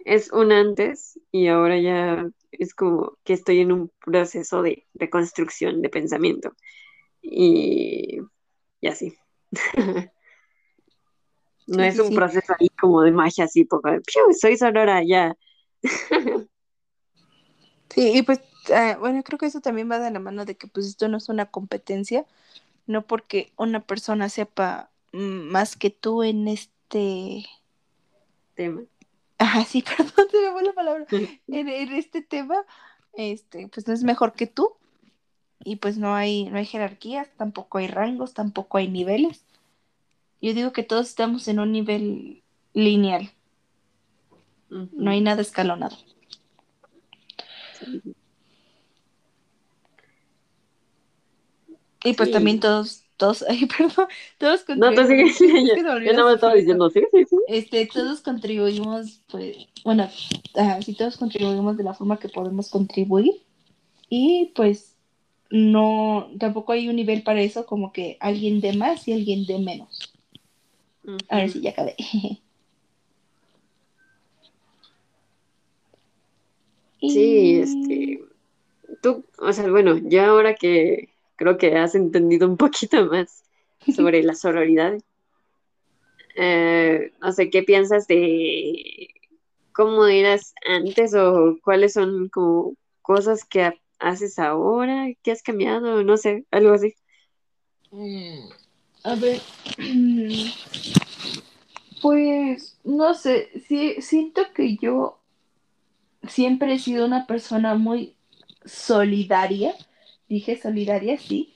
[0.00, 5.82] es un antes y ahora ya es como que estoy en un proceso de reconstrucción
[5.82, 6.52] de pensamiento.
[7.22, 8.20] Y,
[8.80, 9.16] y así.
[11.66, 12.14] No es un sí.
[12.14, 15.36] proceso ahí como de magia, así, poco de, "Piu, soy Sonora, ya.
[17.90, 18.40] Sí, y pues,
[18.72, 21.16] ah, bueno, creo que eso también va de la mano de que pues esto no
[21.16, 22.26] es una competencia,
[22.86, 27.46] no porque una persona sepa más que tú en este...
[28.54, 28.82] Tema.
[29.38, 31.06] Ajá, sí, perdón, se me fue la palabra.
[31.48, 32.56] En, en este tema,
[33.14, 34.76] este, pues no es mejor que tú
[35.64, 39.44] y pues no hay, no hay jerarquías, tampoco hay rangos, tampoco hay niveles.
[40.40, 42.42] Yo digo que todos estamos en un nivel
[42.74, 43.32] lineal,
[44.70, 45.96] no hay nada escalonado.
[47.78, 48.02] Sí,
[52.04, 54.06] Y pues también todos, todos, ay, perdón,
[54.38, 57.36] todos No, tú contribuimos, sigues, yo, no me estaba diciendo, sí, sí, sí.
[57.48, 60.08] Este, todos contribuimos, pues, bueno,
[60.54, 63.42] ajá, sí, todos contribuimos de la forma que podemos contribuir
[64.08, 64.96] y pues
[65.50, 69.58] no, tampoco hay un nivel para eso como que alguien de más y alguien de
[69.58, 70.14] menos.
[71.28, 71.94] A ver si ya acabé.
[77.00, 78.24] Sí, este,
[79.00, 83.44] tú, o sea, bueno, ya ahora que creo que has entendido un poquito más
[83.96, 84.98] sobre la sororidad,
[86.36, 89.08] eh, no sé, ¿qué piensas de
[89.72, 96.02] cómo eras antes o cuáles son como cosas que ha- haces ahora, que has cambiado,
[96.04, 96.94] no sé, algo así.
[97.92, 98.48] mm,
[99.04, 99.40] a ver,
[102.02, 105.18] pues no sé, sí, siento que yo
[106.28, 108.14] siempre he sido una persona muy
[108.64, 109.74] solidaria.
[110.28, 111.54] Dije solidaria, sí,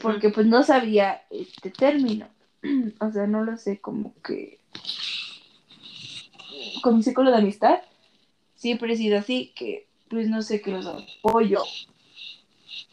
[0.00, 2.28] porque pues no sabía este término.
[3.00, 4.58] O sea, no lo sé, como que
[6.82, 7.80] con mi círculo de amistad
[8.54, 11.62] siempre he sido así, que pues no sé, que los apoyo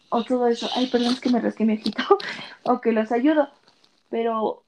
[0.10, 0.70] o todo eso.
[0.76, 2.04] Ay, perdón, es que me rasqué mi ojito.
[2.64, 3.50] o que los ayudo.
[4.10, 4.64] Pero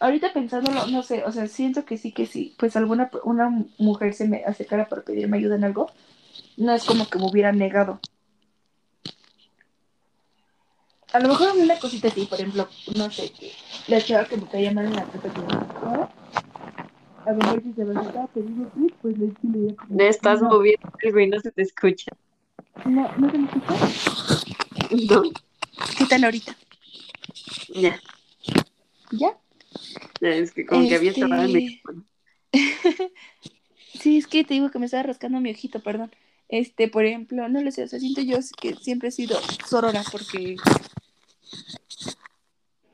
[0.00, 2.54] ahorita pensándolo, no sé, o sea, siento que sí, que sí.
[2.58, 5.90] Pues alguna una mujer se me acercara para pedirme ayuda en algo,
[6.56, 8.00] no es como que me hubiera negado.
[11.12, 13.52] A lo mejor una cosita así, por ejemplo, no sé, que
[13.88, 15.46] la chava que me caía mal en la prepa que me
[17.26, 20.40] a lo mejor si se me acercaba a pedirme tip, pues le sí le estás
[20.42, 22.12] no, moviendo algo y no se te escucha.
[22.84, 23.74] no, no se me escucha.
[25.08, 25.22] No,
[25.98, 26.56] ¿Qué tal ahorita?
[27.74, 28.00] ya,
[29.12, 29.36] ¿Ya?
[30.20, 31.70] ya, es que como que había cerrado el Este.
[31.70, 32.04] micrófono.
[34.00, 36.12] sí, es que te digo que me estaba rascando mi ojito, perdón.
[36.48, 40.04] Este, por ejemplo, no lo sé, o sea, siento yo que siempre he sido sorora
[40.12, 40.56] porque,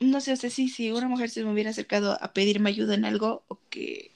[0.01, 2.95] no sé, o sea, sí, si una mujer se me hubiera acercado a pedirme ayuda
[2.95, 4.11] en algo o que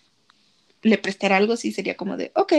[0.82, 2.52] le prestara algo, sí sería como de, ok,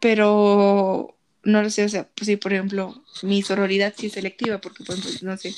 [0.00, 4.60] pero no lo sé, o sea, pues sí, por ejemplo, mi sororidad sí es selectiva
[4.60, 5.54] porque, por ejemplo, no sé,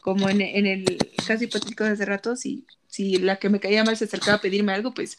[0.00, 3.84] como en, en el caso hipotético de hace rato, si, si la que me caía
[3.84, 5.18] mal se acercaba a pedirme algo, pues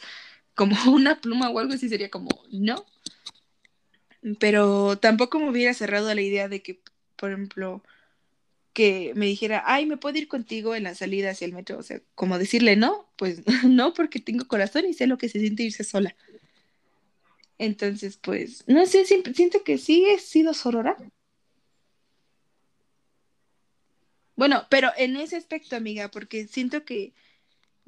[0.60, 2.86] como una pluma o algo así sería como, no,
[4.41, 6.82] pero tampoco me hubiera cerrado a la idea de que,
[7.15, 7.82] por ejemplo,
[8.74, 11.78] que me dijera, ay, ¿me puedo ir contigo en la salida hacia el metro?
[11.78, 15.39] O sea, como decirle no, pues no, porque tengo corazón y sé lo que se
[15.39, 16.13] siente irse sola.
[17.58, 20.98] Entonces, pues, no sé, siempre, siento que sí he sido sorora.
[24.36, 27.13] Bueno, pero en ese aspecto, amiga, porque siento que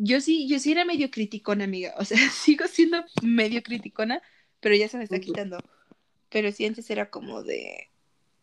[0.03, 1.93] yo sí, yo sí era medio criticona, amiga.
[1.97, 4.21] O sea, sigo siendo medio criticona,
[4.59, 5.59] pero ya se me está quitando.
[6.29, 7.89] Pero sí antes era como de,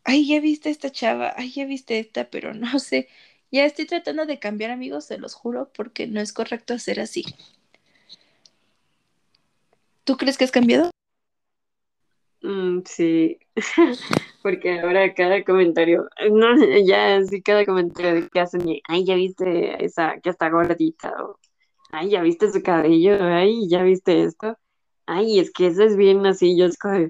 [0.05, 3.09] ay, ya viste esta chava, ay, ya viste esta, pero no sé.
[3.51, 7.25] Ya estoy tratando de cambiar, amigos, se los juro, porque no es correcto hacer así.
[10.05, 10.91] ¿Tú crees que has cambiado?
[12.43, 13.39] Mm, sí,
[14.43, 16.55] porque ahora cada comentario, no,
[16.87, 21.37] ya sí, cada comentario que hacen, ay, ya viste esa que está gordita, o
[21.91, 24.59] ay, ya viste su cabello, ay, ya viste esto,
[25.07, 27.09] ay, es que eso es bien así, yo es como,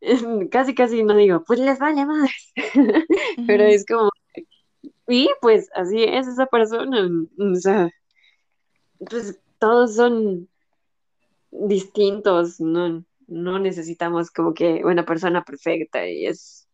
[0.50, 2.30] casi casi no digo, pues les vale más,
[3.46, 4.10] pero es como,
[5.08, 7.08] y pues así es esa persona,
[7.38, 7.90] o sea,
[8.98, 10.48] pues todos son
[11.50, 16.68] distintos, no, no necesitamos como que una persona perfecta y es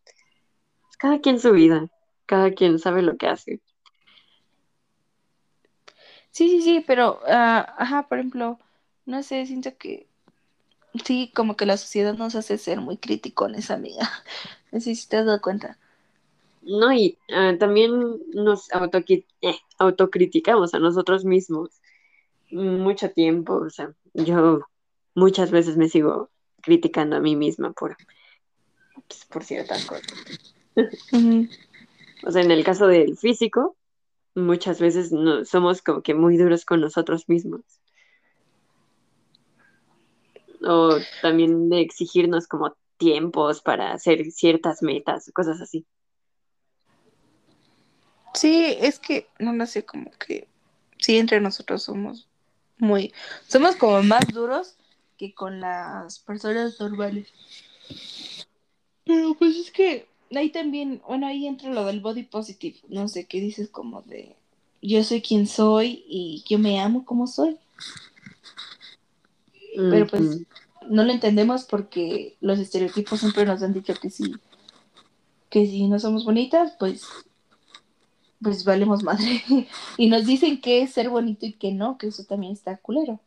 [0.98, 1.88] cada quien su vida,
[2.26, 3.60] cada quien sabe lo que hace.
[6.34, 8.58] Sí, sí, sí, pero, ah, ajá, por ejemplo,
[9.06, 10.08] no sé, siento que
[11.04, 14.08] sí, como que la sociedad nos hace ser muy criticones, amiga.
[14.72, 15.78] No sé si te has dado cuenta.
[16.62, 17.92] No, y ah, también
[18.34, 21.80] nos autoqui- eh, autocriticamos a nosotros mismos
[22.50, 24.62] mucho tiempo, o sea, yo
[25.14, 27.96] muchas veces me sigo criticando a mí misma por,
[29.06, 30.06] pues, por ciertas cosas.
[32.26, 33.76] O sea, en el caso del físico,
[34.34, 37.62] muchas veces no, somos como que muy duros con nosotros mismos.
[40.66, 45.86] O también de exigirnos como tiempos para hacer ciertas metas, cosas así.
[48.34, 50.48] Sí, es que, no lo sé, como que
[50.98, 52.28] sí, entre nosotros somos
[52.78, 53.12] muy,
[53.46, 54.76] somos como más duros
[55.16, 57.32] que con las personas normales.
[59.04, 63.26] Pero pues es que ahí también, bueno, ahí entra lo del body positive, no sé,
[63.26, 64.36] qué dices como de
[64.82, 67.56] yo soy quien soy y yo me amo como soy,
[69.74, 70.40] pero pues
[70.88, 74.34] no lo entendemos porque los estereotipos siempre nos han dicho que sí,
[75.48, 77.02] que si no somos bonitas, pues
[78.42, 79.42] pues valemos madre.
[79.96, 83.18] y nos dicen que es ser bonito y que no, que eso también está culero.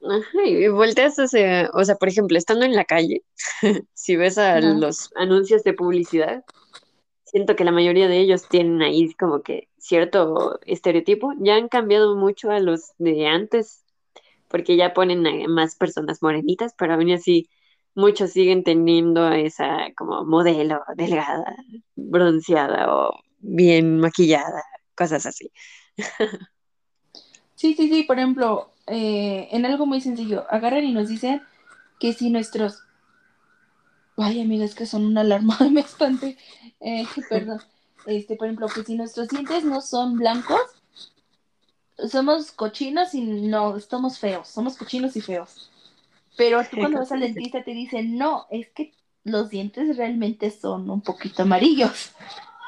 [0.00, 3.22] Ajá, y volteas hacia, o sea, por ejemplo, estando en la calle,
[3.94, 6.44] si ves a los anuncios de publicidad,
[7.24, 11.32] siento que la mayoría de ellos tienen ahí como que cierto estereotipo.
[11.38, 13.84] Ya han cambiado mucho a los de antes,
[14.48, 17.48] porque ya ponen a más personas morenitas, pero aún así
[17.94, 21.56] muchos siguen teniendo esa como modelo delgada,
[21.96, 24.62] bronceada o bien maquillada,
[24.94, 25.50] cosas así.
[27.58, 31.42] Sí, sí, sí, por ejemplo, eh, en algo muy sencillo, agarran y nos dicen
[31.98, 32.82] que si nuestros...
[34.16, 36.36] Ay, amigas, que son una alarma, me espanté.
[36.80, 37.60] Eh, perdón.
[38.06, 40.60] Este, por ejemplo, que si nuestros dientes no son blancos,
[42.10, 45.70] somos cochinos y no, estamos feos, somos cochinos y feos.
[46.36, 48.92] Pero tú cuando vas al dentista te dicen, no, es que
[49.24, 52.12] los dientes realmente son un poquito amarillos.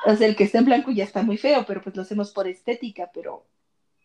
[0.06, 2.30] O sea, el que está en blanco ya está muy feo, pero pues lo hacemos
[2.30, 3.44] por estética, pero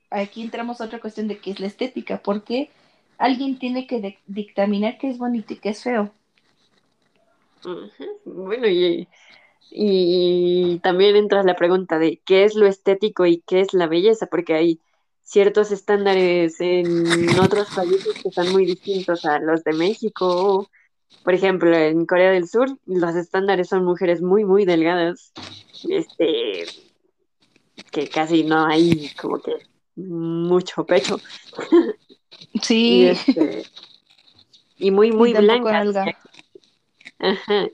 [0.09, 2.69] aquí entramos a otra cuestión de qué es la estética, porque
[3.17, 6.11] alguien tiene que dictaminar qué es bonito y qué es feo.
[8.25, 9.07] Bueno, y,
[9.71, 14.27] y también entra la pregunta de qué es lo estético y qué es la belleza,
[14.27, 14.79] porque hay
[15.23, 20.69] ciertos estándares en otros países que son muy distintos a los de México.
[21.23, 25.33] Por ejemplo, en Corea del Sur, los estándares son mujeres muy, muy delgadas,
[25.89, 26.65] este,
[27.91, 29.53] que casi no hay como que
[29.95, 31.19] mucho pecho,
[32.53, 33.63] y Sí, este,
[34.77, 35.71] y muy, y muy blancas.
[35.73, 36.17] nalga.
[37.19, 37.67] Ajá.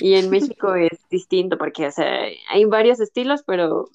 [0.00, 3.90] Y en México es distinto porque, o sea, hay varios estilos, pero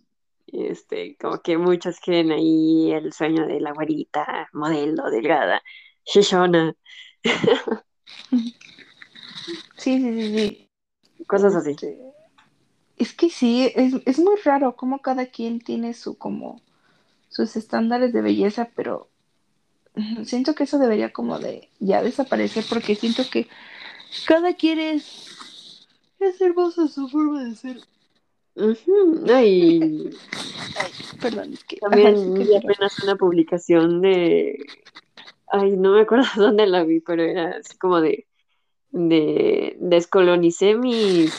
[0.47, 5.61] este, como que muchos quieren ahí el sueño de la güerita, modelo, delgada,
[6.05, 6.75] shishona,
[9.77, 10.69] Sí, sí, sí, sí.
[11.27, 11.71] cosas así.
[11.71, 11.99] Este,
[12.97, 16.61] es que sí, es, es muy raro cómo cada quien tiene su como
[17.35, 19.09] sus estándares de belleza, pero
[20.23, 23.47] siento que eso debería como de ya desaparecer porque siento que
[24.25, 25.85] cada quien es,
[26.19, 27.77] es hermoso a su forma de ser.
[28.55, 30.15] Ujú, no, y
[31.21, 34.57] Perdón, es que, ajá, también apenas una publicación de,
[35.47, 38.27] ay, no me acuerdo dónde la vi, pero era así como de,
[38.91, 41.33] de descolonicé mis,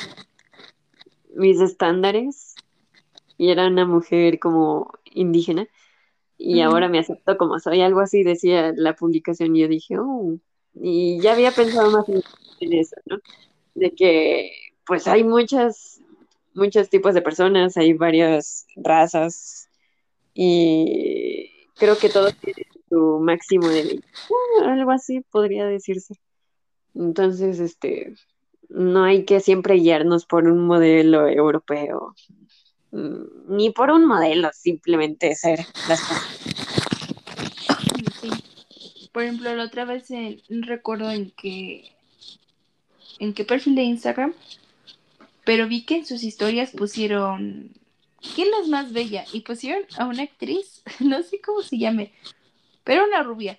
[1.34, 2.54] mis estándares
[3.38, 5.66] y era una mujer como indígena
[6.38, 10.38] y ahora me acepto como soy, algo así decía la publicación y yo dije, oh.
[10.74, 13.18] Y ya había pensado más en eso, ¿no?
[13.74, 14.52] De que
[14.86, 16.00] pues hay muchas,
[16.54, 19.68] muchos tipos de personas, hay varias razas
[20.34, 24.06] y creo que todos tienen su máximo de belleza,
[24.64, 26.14] algo así podría decirse.
[26.94, 28.14] Entonces, este,
[28.68, 32.14] no hay que siempre guiarnos por un modelo europeo,
[33.48, 36.26] ni por un modelo, simplemente ser las cosas.
[38.20, 38.30] Sí.
[39.12, 41.96] Por ejemplo, la otra vez eh, recuerdo en que
[43.18, 44.34] en qué perfil de Instagram,
[45.44, 47.72] pero vi que en sus historias pusieron
[48.34, 49.24] ¿quién es más bella?
[49.32, 52.12] Y pusieron a una actriz, no sé cómo se llame,
[52.84, 53.58] pero una rubia.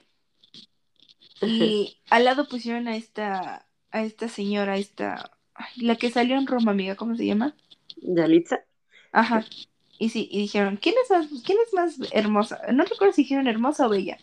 [1.41, 5.31] Y al lado pusieron a esta a esta señora, a esta
[5.77, 7.55] la que salió en Roma, amiga, ¿cómo se llama?
[7.97, 8.63] Yalitza.
[9.11, 9.45] Ajá.
[9.99, 12.59] Y sí, y dijeron, ¿quién es más, quién es más hermosa?
[12.71, 14.17] No recuerdo si dijeron hermosa o bella.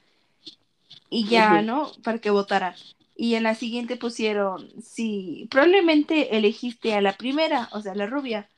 [1.10, 1.62] Y ya.
[1.62, 1.90] ¿no?
[2.02, 2.74] Para que votaran.
[3.16, 8.48] Y en la siguiente pusieron, sí, probablemente elegiste a la primera, o sea, la rubia.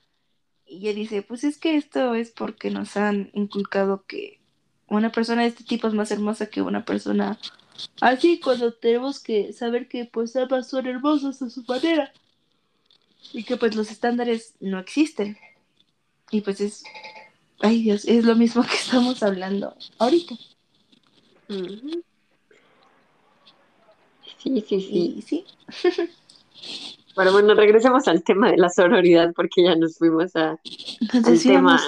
[0.67, 4.41] Y ella dice, pues es que esto es porque nos han inculcado que
[4.89, 7.39] una persona de este tipo es más hermosa que una persona
[8.01, 12.13] así, cuando tenemos que saber que pues ambas son hermosas a su manera.
[13.33, 15.37] Y que pues los estándares no existen.
[16.31, 16.85] Y pues es,
[17.61, 20.35] ay Dios, es lo mismo que estamos hablando ahorita.
[24.39, 25.25] Sí, sí, sí.
[25.27, 25.45] Sí,
[27.17, 30.61] Pero bueno, regresemos al tema de la sororidad porque ya nos fuimos a,
[31.15, 31.81] nos al tema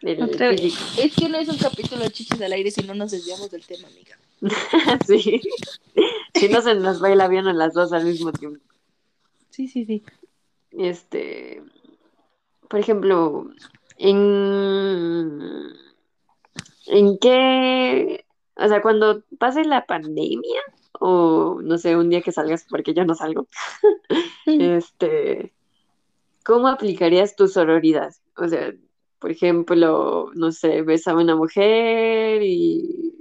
[0.00, 0.74] del otra vez.
[0.96, 3.66] Es que no es un capítulo de chichis al aire si no nos desviamos del
[3.66, 4.16] tema, amiga.
[5.06, 5.40] Sí.
[6.34, 8.60] Si no se nos va el avión a las dos al mismo tiempo.
[9.50, 10.04] Sí, sí, sí.
[10.70, 11.60] Este,
[12.68, 13.50] por ejemplo,
[13.98, 15.40] en,
[16.86, 18.24] en qué,
[18.56, 20.60] o sea, cuando pase la pandemia,
[21.00, 23.48] o no sé, un día que salgas, porque yo no salgo,
[24.46, 25.52] este,
[26.44, 28.12] ¿cómo aplicarías tu sororidad?
[28.36, 28.72] O sea,
[29.18, 33.14] por ejemplo, no sé, ves a una mujer y,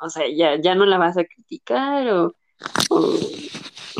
[0.00, 2.34] o sea, ya, ya no la vas a criticar, o,
[2.90, 3.18] o,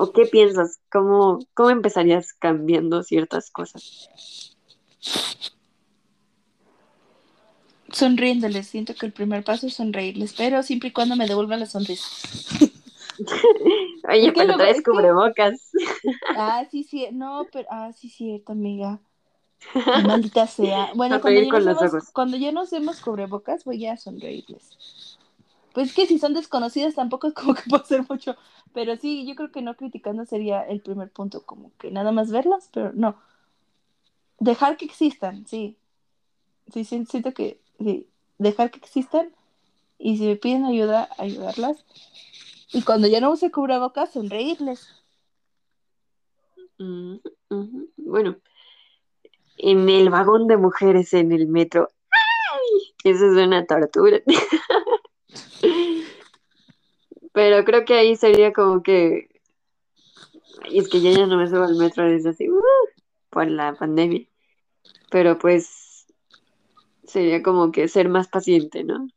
[0.02, 4.54] o qué piensas, ¿Cómo, cómo empezarías cambiando ciertas cosas?
[7.92, 11.66] Sonriéndoles, siento que el primer paso es sonreírles, pero siempre y cuando me devuelvan la
[11.66, 12.06] sonrisa.
[14.08, 15.70] Oye, pero traes es que- cubrebocas.
[16.36, 19.00] Ah, sí, sí, no, pero, ah, sí, cierto, amiga.
[20.06, 20.90] Maldita sea.
[20.94, 25.09] Bueno, cuando ya, nos cuando ya nos hemos cubrebocas, voy a sonreírles.
[25.72, 28.36] Pues que si son desconocidas tampoco es como que puedo hacer mucho,
[28.72, 32.30] pero sí, yo creo que no criticando sería el primer punto, como que nada más
[32.30, 33.16] verlas, pero no.
[34.38, 35.76] Dejar que existan, sí.
[36.72, 38.08] Sí, sí, siento que, sí.
[38.38, 39.30] Dejar que existan
[39.98, 41.84] y si me piden ayuda, ayudarlas.
[42.72, 44.88] Y cuando ya no use cubrebocas, sonreírles.
[46.78, 47.20] Ujú.
[47.96, 48.36] Bueno,
[49.58, 51.88] en el vagón de mujeres en el metro.
[52.10, 52.94] ¡Ay!
[53.04, 54.20] Eso es una tortura.
[57.32, 59.28] Pero creo que ahí sería como que.
[60.68, 62.62] Y es que yo ya no me subo al metro desde así, uh,
[63.30, 64.26] por la pandemia.
[65.10, 66.06] Pero pues
[67.04, 69.08] sería como que ser más paciente, ¿no?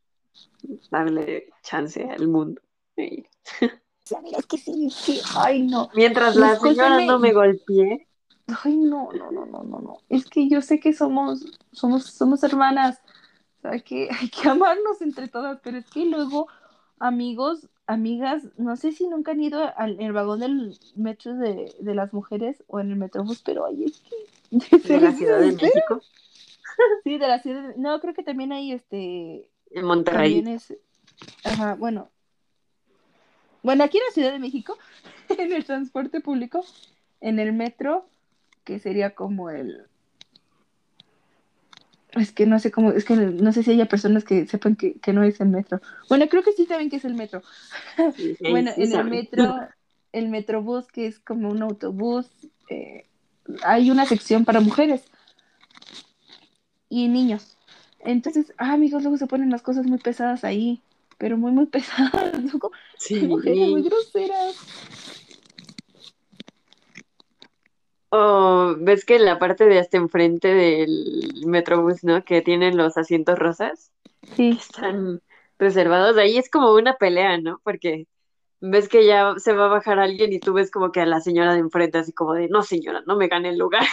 [0.90, 2.60] Darle chance al mundo.
[2.96, 3.24] Y-
[4.10, 5.88] O mira, es que sí, sí, ay no.
[5.94, 8.06] Mientras la señora no me golpee.
[8.62, 9.96] Ay, no, no, no, no, no, no.
[10.10, 13.00] Es que yo sé que somos, somos, somos hermanas.
[13.64, 16.48] Sea, hay que, hay que amarnos entre todas, pero es que luego,
[16.98, 21.94] amigos, amigas, no sé si nunca han ido al el vagón del metro de, de
[21.94, 26.00] las mujeres o en el metrobús, pero ay, es que de la Ciudad de México,
[27.04, 29.48] Sí, de la ciudad de- No, creo que también hay este.
[29.70, 30.34] en Monterrey.
[30.42, 30.74] También es.
[31.44, 32.10] Ajá, bueno.
[33.62, 34.76] Bueno, aquí en la Ciudad de México,
[35.38, 36.64] en el transporte público,
[37.20, 38.06] en el metro,
[38.64, 39.86] que sería como el.
[42.16, 44.94] Es que no sé cómo, es que no sé si haya personas que sepan que,
[45.00, 45.80] que no es el metro.
[46.08, 47.42] Bueno, creo que sí saben que es el metro.
[48.16, 49.56] Sí, sí, bueno, sí en el metro,
[50.12, 52.26] el metrobús, que es como un autobús,
[52.68, 53.06] eh,
[53.64, 55.04] hay una sección para mujeres
[56.88, 57.56] y niños.
[58.00, 60.82] Entonces, ah, amigos, luego se ponen las cosas muy pesadas ahí,
[61.18, 62.40] pero muy, muy pesadas.
[62.42, 63.26] Luego, Sí.
[63.26, 64.56] mujeres muy groseras.
[68.16, 72.24] O ves que en la parte de hasta enfrente del Metrobús, ¿no?
[72.24, 73.90] Que tienen los asientos rosas,
[74.36, 75.20] Sí, están
[75.58, 76.16] reservados.
[76.16, 77.60] Ahí es como una pelea, ¿no?
[77.62, 78.06] Porque
[78.60, 81.20] ves que ya se va a bajar alguien y tú ves como que a la
[81.20, 83.84] señora de enfrente así como de, no señora, no me gane el lugar.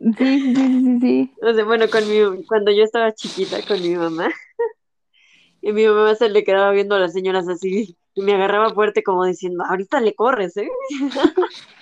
[0.18, 1.32] sí, sí, sí, sí, sí.
[1.42, 4.30] O sea, bueno, con mi, cuando yo estaba chiquita con mi mamá,
[5.62, 9.02] y mi mamá se le quedaba viendo a las señoras así, y me agarraba fuerte
[9.02, 10.68] como diciendo, ahorita le corres, ¿eh?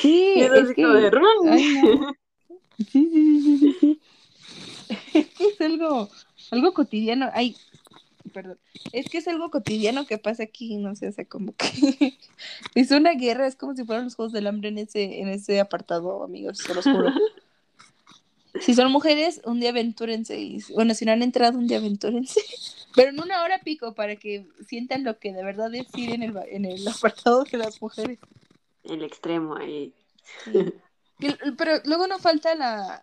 [0.00, 0.86] Sí, es así que...
[0.86, 1.10] de.
[1.50, 2.14] Ay, no.
[2.76, 4.00] Sí, sí, sí, sí, sí, sí.
[5.14, 6.08] Es que es algo,
[6.50, 7.30] algo cotidiano.
[7.32, 7.56] Ay,
[8.32, 8.58] perdón.
[8.92, 12.16] Es que es algo cotidiano que pasa aquí, no sé, o sea, como que
[12.74, 15.60] es una guerra, es como si fueran los Juegos del Hambre en ese, en ese
[15.60, 17.12] apartado, amigos, se los juro.
[18.60, 20.38] Si son mujeres, un día aventúrense.
[20.38, 22.40] Y, bueno, si no han entrado, un día aventúrense.
[22.94, 26.22] Pero en una hora pico para que sientan lo que de verdad es ir en
[26.22, 28.18] el, en el apartado de las mujeres.
[28.84, 29.94] El extremo ahí.
[30.44, 30.72] Sí.
[31.56, 33.02] Pero luego no falta la,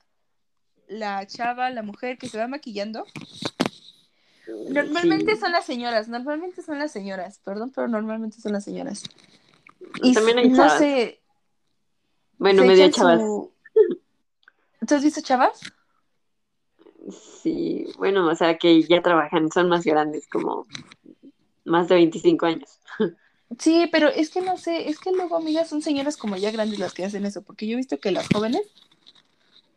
[0.88, 3.06] la chava, la mujer que se va maquillando.
[4.70, 5.42] Normalmente Sí.
[5.42, 9.04] son las señoras, normalmente son las señoras, perdón, pero normalmente son las señoras.
[10.04, 10.78] Y También hay no chavas.
[10.80, 11.22] sé,
[12.38, 13.20] Bueno, medio chavas.
[13.20, 13.52] su...
[14.88, 15.60] ¿Tú has visto chavas?
[17.42, 20.68] Sí, bueno, o sea que ya trabajan, son más grandes, como
[21.66, 22.80] más de 25 años.
[23.60, 26.80] Sí, pero es que no sé, es que luego, amigas, son señoras como ya grandes
[26.80, 28.62] las que hacen eso, porque yo he visto que las jóvenes,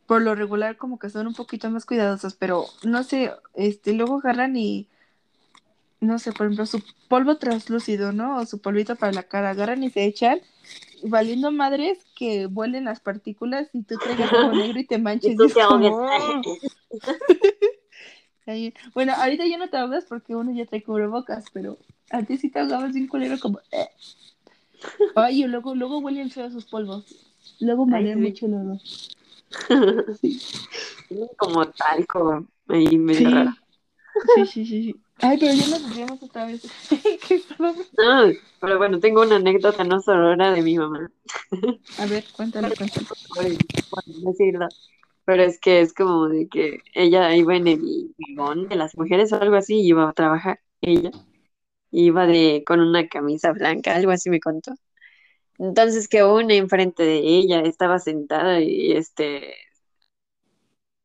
[0.06, 4.18] por lo regular, como que son un poquito más cuidadosas, pero no sé, este, luego
[4.18, 4.86] agarran y,
[6.00, 8.38] no sé, por ejemplo, su polvo translúcido, ¿no?
[8.38, 10.40] O su polvito para la cara, agarran y se echan,
[11.02, 15.32] valiendo madres que vuelen las partículas y tú traigas algo negro y te manches.
[15.32, 16.06] Y tú y es te como,
[18.94, 21.78] Bueno, ahorita ya no te ahogas porque uno ya trae cubrebocas, pero
[22.10, 23.60] antes sí te ahogabas bien culero como...
[23.72, 23.88] "Eh".
[25.14, 27.04] Ay, y luego, luego huelen feos sus polvos.
[27.60, 28.24] Luego marean sí.
[28.28, 28.78] mucho el olor.
[30.20, 30.40] Sí.
[31.36, 33.34] Como talco ahí medio Sí.
[33.34, 33.50] raro.
[34.34, 34.96] sí, sí, sí, sí.
[35.22, 36.62] Ay, pero ya nos desviamos otra vez.
[37.28, 41.10] ¿Qué estaba- No, pero bueno, tengo una anécdota no sonora de mi mamá.
[41.98, 43.06] A ver, cuéntale, cuéntale.
[44.06, 44.68] Decirlo.
[45.24, 49.32] Pero es que es como de que ella iba en el vagón de las mujeres
[49.32, 51.10] o algo así, y iba a trabajar ella.
[51.90, 54.74] Iba de con una camisa blanca, algo así me contó.
[55.58, 59.54] Entonces que una enfrente de ella estaba sentada y este,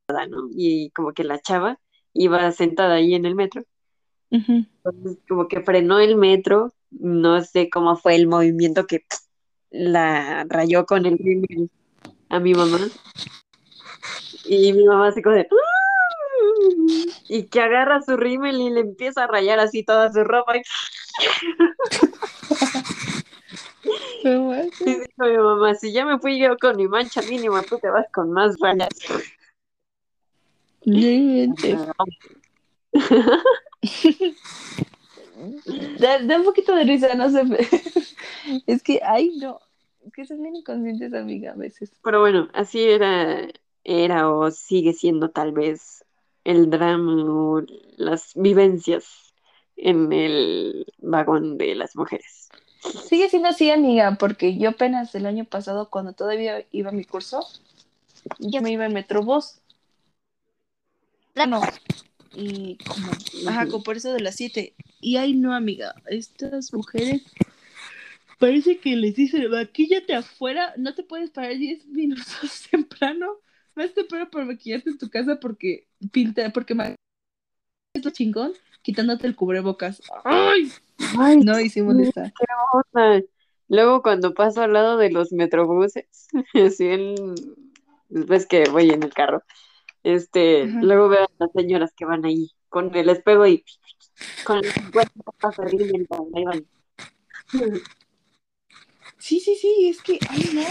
[0.10, 0.50] ¿no?
[0.52, 1.80] Y como que la chava
[2.14, 3.64] iba sentada ahí en el metro.
[4.32, 9.06] Entonces como que frenó el metro, no sé cómo fue el movimiento que
[9.70, 11.70] la rayó con el
[12.30, 12.80] a mi mamá.
[14.46, 15.48] Y mi mamá así como de...
[15.52, 20.54] "Ah", Y que agarra su rímel y le empieza a rayar así toda su ropa.
[24.24, 27.78] Bueno, Y dijo mi mamá, si ya me fui yo con mi mancha mínima, tú
[27.80, 28.90] te vas con más rayas.
[36.00, 37.44] Da, da un poquito de risa, no sé.
[38.66, 39.60] Es que, ay, no.
[40.06, 41.92] Es que son bien inconscientes, amiga, a veces.
[42.04, 43.48] Pero bueno, así era,
[43.90, 46.06] era o sigue siendo tal vez
[46.44, 47.64] el drama o
[47.98, 49.34] las vivencias
[49.76, 52.50] en el vagón de las mujeres.
[53.08, 57.04] Sigue siendo así, amiga, porque yo apenas el año pasado, cuando todavía iba a mi
[57.04, 57.46] curso,
[58.38, 59.60] yo me iba en Metrobús.
[61.48, 61.62] No.
[62.34, 63.12] Y como,
[63.50, 64.76] ajá, como por eso de las 7.
[65.02, 67.24] Y ay, no, amiga, estas mujeres
[68.38, 73.40] parece que les dicen, maquíllate afuera, no te puedes parar 10 minutos temprano.
[73.80, 76.76] Más temprano para maquillarte en tu casa porque pinta, porque
[77.94, 78.52] es lo chingón,
[78.82, 80.02] quitándote el cubrebocas.
[80.26, 80.70] ¡Ay!
[81.18, 82.34] Ay, No, sí molesta.
[82.74, 83.22] cosa.
[83.70, 87.16] Luego cuando paso al lado de los metrobuses, así en,
[88.10, 89.44] ves que voy en el carro,
[90.04, 90.82] este, Ajá.
[90.82, 93.64] luego veo a las señoras que van ahí con el espejo y
[94.44, 96.66] con el 50 papas arriba y ahí van.
[99.20, 100.62] Sí, sí, sí, es que, ay, no,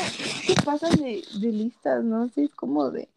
[0.46, 2.02] ¿qué pasan de, de listas?
[2.02, 3.08] No sé, es como de...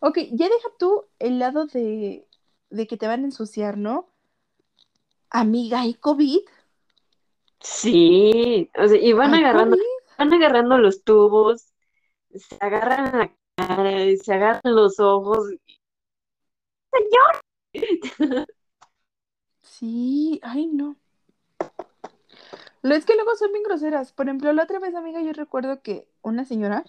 [0.00, 2.26] Ok, ya deja tú el lado de,
[2.70, 4.08] de que te van a ensuciar, ¿no?
[5.30, 6.40] Amiga, ¿hay COVID?
[7.60, 9.86] Sí, o sea, y van ¿Hay agarrando, COVID?
[10.18, 11.72] van agarrando los tubos,
[12.34, 15.50] se agarran la cara, y se agarran los ojos.
[19.62, 20.96] Sí, ay, no.
[22.82, 24.12] Lo es que luego son bien groseras.
[24.12, 26.84] Por ejemplo, la otra vez, amiga, yo recuerdo que una señora,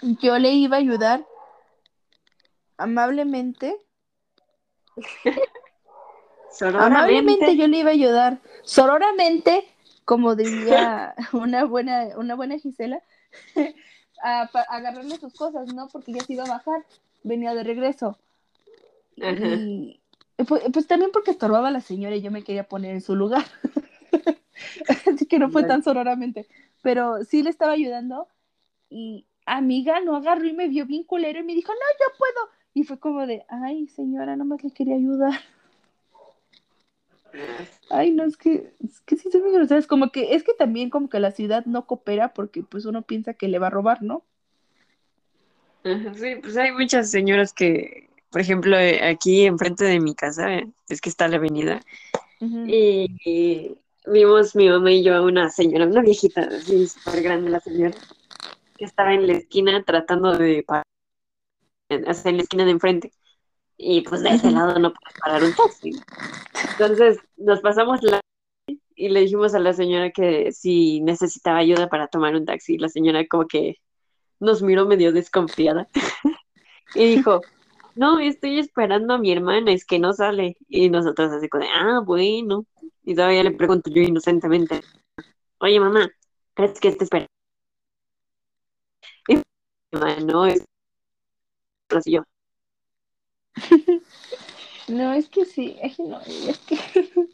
[0.00, 1.26] yo le iba a ayudar
[2.76, 3.76] amablemente,
[6.60, 9.66] amablemente yo le iba a ayudar, sororamente,
[10.04, 13.02] como diría una buena, una buena Gisela,
[14.22, 15.88] a, agarrarle sus cosas, ¿no?
[15.88, 16.84] Porque ya se iba a bajar,
[17.24, 18.18] venía de regreso.
[19.20, 19.46] Ajá.
[20.38, 23.00] Y pues, pues también porque estorbaba a la señora y yo me quería poner en
[23.00, 23.44] su lugar.
[25.14, 26.46] Así que no fue tan sonoramente.
[26.82, 28.28] Pero sí le estaba ayudando.
[28.88, 32.50] Y amiga no agarró y me vio bien culero y me dijo, no, yo puedo.
[32.74, 35.40] Y fue como de, ay, señora, nomás le quería ayudar.
[37.90, 39.86] Ay, no, es que, es que sí son muy groseras.
[39.86, 43.34] Como que, es que también como que la ciudad no coopera porque pues uno piensa
[43.34, 44.24] que le va a robar, ¿no?
[46.14, 50.68] Sí, pues hay muchas señoras que, por ejemplo, eh, aquí enfrente de mi casa, eh,
[50.88, 51.80] es que está la avenida,
[52.40, 52.64] Ujú.
[52.66, 57.50] y, y vimos mi mamá y yo a una señora, una viejita, así súper grande
[57.50, 57.96] la señora,
[58.76, 60.84] que estaba en la esquina tratando de parar,
[62.06, 63.12] hasta en la esquina de enfrente,
[63.76, 65.92] y pues de ese lado no puedes parar un taxi.
[66.72, 68.20] Entonces nos pasamos la
[68.98, 72.78] y le dijimos a la señora que si necesitaba ayuda para tomar un taxi, y
[72.78, 73.76] la señora como que
[74.40, 75.88] nos miró medio desconfiada.
[76.94, 77.42] Y dijo,
[77.96, 80.56] no, estoy esperando a mi hermana, es que no sale.
[80.68, 82.64] Y nosotros así como de, ah, bueno.
[83.06, 84.82] Y todavía le pregunto yo inocentemente,
[85.60, 86.10] oye, mamá,
[86.54, 87.26] ¿crees que te espera?
[89.28, 89.40] Y
[89.92, 90.64] mamá, no, es
[91.88, 92.24] así yo.
[94.88, 96.76] No, es que sí, ay, no, es que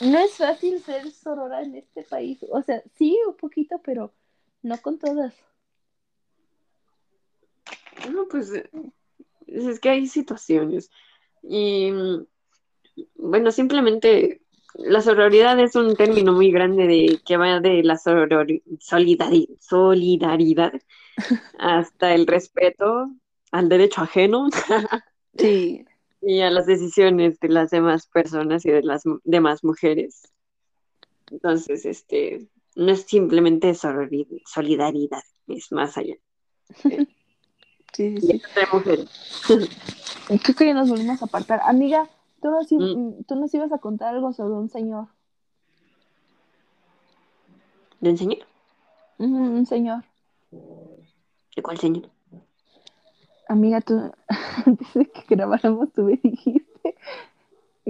[0.00, 2.44] no es fácil ser sorora en este país.
[2.50, 4.12] O sea, sí, un poquito, pero
[4.62, 5.34] no con todas.
[8.10, 8.50] No, pues
[9.46, 10.90] es que hay situaciones.
[11.42, 12.26] Y mm,
[13.16, 14.40] bueno, simplemente
[14.74, 17.98] la sororidad es un término muy grande de que va de la
[19.60, 20.72] solidaridad
[21.58, 23.10] hasta el respeto
[23.52, 24.48] al derecho ajeno
[25.38, 25.84] Sí,
[26.22, 30.22] y a las decisiones de las demás personas y de las demás mujeres.
[31.30, 36.16] Entonces, este, no es simplemente solidaridad, es más allá.
[36.82, 37.06] sí,
[37.92, 38.30] sí, Y sí.
[38.32, 39.08] entre mujeres.
[40.42, 41.60] Creo que ya nos volvimos a apartar.
[41.64, 42.08] Amiga,
[42.40, 45.08] tú nos, i- Mm, tú nos ibas a contar algo sobre un señor.
[48.00, 48.38] ¿Le enseñé?
[49.18, 50.04] Ujú, un señor.
[50.50, 52.10] ¿De cuál señor?
[53.48, 54.12] Amiga, tú,
[54.66, 56.96] antes de que grabáramos, tú me dijiste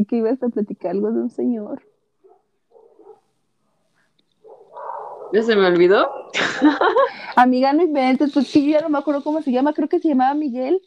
[0.09, 1.82] que ibas a platicar algo de un señor.
[5.32, 6.09] ¿Ya se me olvidó?
[7.36, 10.09] Amiga, no inventes, pues yo ya no me acuerdo cómo se llama, creo que se
[10.09, 10.80] llamaba Miguel.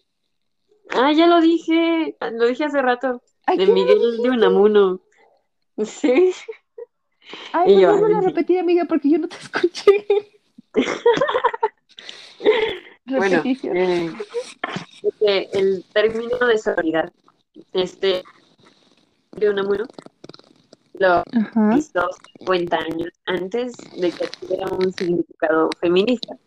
[0.95, 3.21] Ah, ya lo dije, lo dije hace rato,
[3.57, 4.29] de ¿qué no Miguel de?
[4.29, 5.01] Unamuno.
[5.83, 6.33] Sí,
[7.53, 8.29] Ay, y yo, vuelvo a ay, sí.
[8.29, 10.05] repetir, amiga, porque yo no te escuché.
[13.05, 14.13] Bueno, eh,
[15.01, 17.11] este, el término de sororidad,
[17.73, 18.23] este,
[19.31, 19.85] de Unamuno,
[20.93, 21.23] lo
[21.75, 22.07] hizo
[22.39, 26.37] 50 años antes de que tuviera un significado feminista.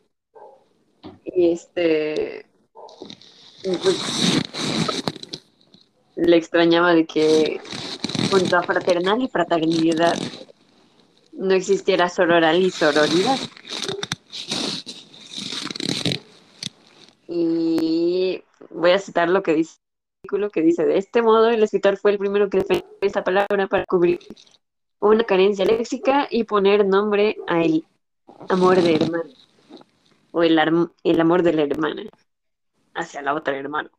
[1.24, 2.46] Y este,
[3.64, 5.01] pues,
[6.32, 7.60] le extrañaba de que
[8.30, 10.16] junto a fraternal y fraternidad
[11.34, 13.38] no existiera sororal y sororidad.
[17.28, 19.76] Y voy a citar lo que dice
[20.52, 23.84] que dice, de este modo el escritor fue el primero que defendió esta palabra para
[23.84, 24.20] cubrir
[25.00, 27.84] una carencia léxica y poner nombre a el
[28.48, 29.30] amor de hermana
[30.30, 30.58] o el,
[31.04, 32.04] el amor de la hermana
[32.94, 33.90] hacia la otra hermana.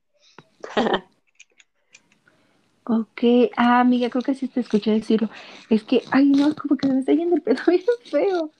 [2.86, 3.22] Ok,
[3.56, 5.30] ah, amiga, creo que sí te escuché decirlo.
[5.70, 8.52] Es que, ay, no, como que se me está yendo el pedo bien feo.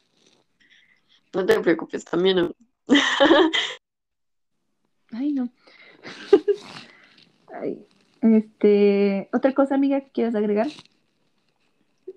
[1.34, 2.38] No te preocupes, también.
[2.38, 2.54] ¿no?
[5.12, 5.50] Ay, no.
[7.62, 7.86] Ay,
[8.22, 10.68] este, otra cosa, amiga, que quieras agregar.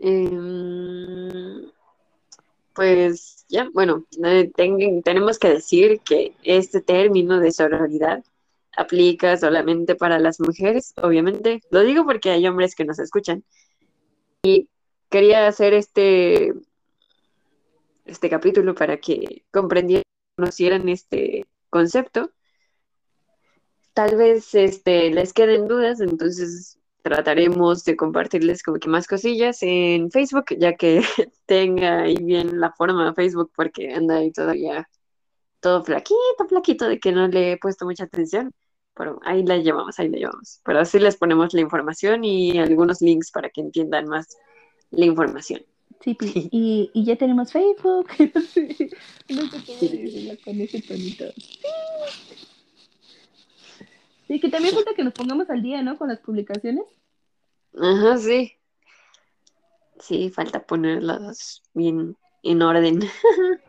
[0.01, 1.71] Em,
[2.75, 8.23] pues ya, bueno, eh, ten- tenemos que decir que este término de sororidad
[8.77, 11.61] aplica solamente para las mujeres, obviamente.
[11.71, 13.45] Lo digo porque hay hombres que nos escuchan.
[15.11, 16.53] Quería hacer este,
[18.05, 20.05] este capítulo para que comprendieran,
[20.37, 22.33] conocieran este concepto.
[23.95, 30.11] Tal vez este, les queden dudas, entonces trataremos de compartirles como que más cosillas en
[30.11, 31.03] Facebook, ya que
[31.47, 34.89] tenga ahí bien la forma de Facebook, porque anda ahí todavía
[35.61, 38.53] todo flaquito, flaquito, de que no le he puesto mucha atención.
[38.97, 40.61] Pero ahí la llevamos, ahí la llevamos.
[40.65, 44.37] Pero así les ponemos la información y algunos links para que entiendan más
[44.91, 45.63] la información.
[46.01, 46.17] Sí,
[46.51, 48.09] y, y ya tenemos Facebook.
[48.35, 48.93] no sé
[49.29, 49.43] cómo
[49.81, 51.25] decirlo con ese tonito.
[54.27, 55.97] Sí, que también falta que nos pongamos al día, ¿no?
[55.99, 56.85] Con las publicaciones.
[57.79, 58.53] Ajá, sí.
[60.01, 63.01] Sí, falta ponerlas bien en orden.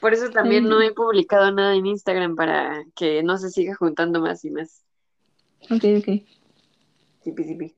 [0.00, 4.20] Por eso también no he publicado nada en Instagram para que no se siga juntando
[4.20, 4.84] más y más.
[5.70, 6.22] ok, ok.
[7.22, 7.74] Sipi, sipi.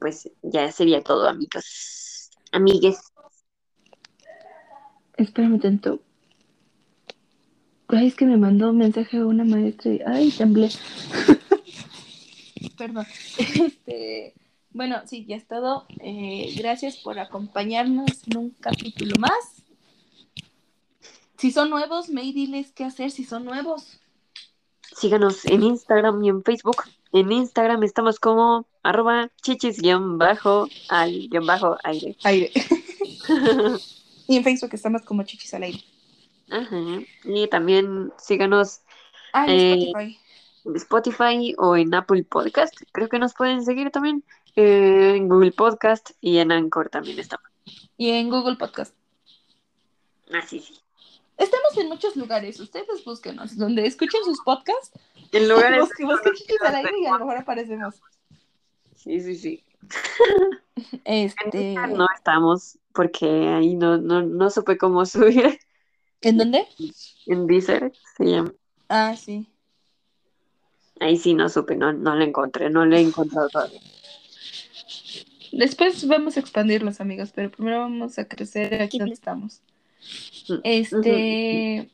[0.00, 2.30] Pues ya sería todo, amigos.
[2.52, 3.00] Amigues.
[5.16, 6.00] Espérame tanto.
[7.88, 10.00] Ay, es que me mandó un mensaje a una maestra y...
[10.06, 10.68] Ay, temblé.
[12.78, 13.06] Perdón.
[13.38, 14.34] Este,
[14.70, 15.86] bueno, sí, ya es todo.
[16.00, 19.64] Eh, gracias por acompañarnos en un capítulo más.
[21.38, 24.00] Si son nuevos, May, diles qué hacer si son nuevos.
[24.96, 26.82] Síganos en Instagram y en Facebook.
[27.12, 32.16] En Instagram estamos como arroba chichis-al-aire.
[32.24, 32.52] Aire.
[34.28, 35.84] y en Facebook estamos como chichis al aire.
[36.50, 37.00] Ajá.
[37.24, 38.80] Y también síganos
[39.32, 40.18] Ah, en Eh, Spotify.
[40.74, 42.74] Spotify o en Apple Podcast.
[42.92, 44.24] Creo que nos pueden seguir también.
[44.56, 47.46] Eh, en Google Podcast y en Anchor también estamos.
[47.96, 48.94] Y en Google Podcast.
[50.32, 50.78] Ah, sí, sí.
[51.38, 52.58] Estamos en muchos lugares.
[52.60, 53.56] Ustedes búsquenos.
[53.56, 54.90] Donde escuchen sus podcasts,
[55.32, 55.80] En lugares.
[55.80, 58.00] busquen, busquen chichis al aire y a lo mejor aparecemos.
[58.94, 59.64] Sí, sí, sí.
[61.04, 61.74] Este.
[61.74, 65.58] No estamos porque ahí no, no, no supe cómo subir.
[66.20, 66.66] ¿En dónde?
[67.26, 68.52] En Deezer se llama.
[68.88, 69.48] Ah, sí.
[71.00, 73.80] Ahí sí no supe, no, no lo encontré, no lo he encontrado todavía.
[75.52, 79.62] Después vamos a expandirlos, amigos, pero primero vamos a crecer aquí donde estamos.
[80.64, 81.90] Este.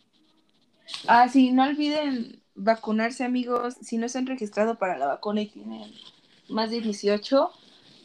[1.07, 3.75] Ah, sí, no olviden vacunarse, amigos.
[3.81, 5.93] Si no se han registrado para la vacuna y tienen
[6.49, 7.51] más de 18,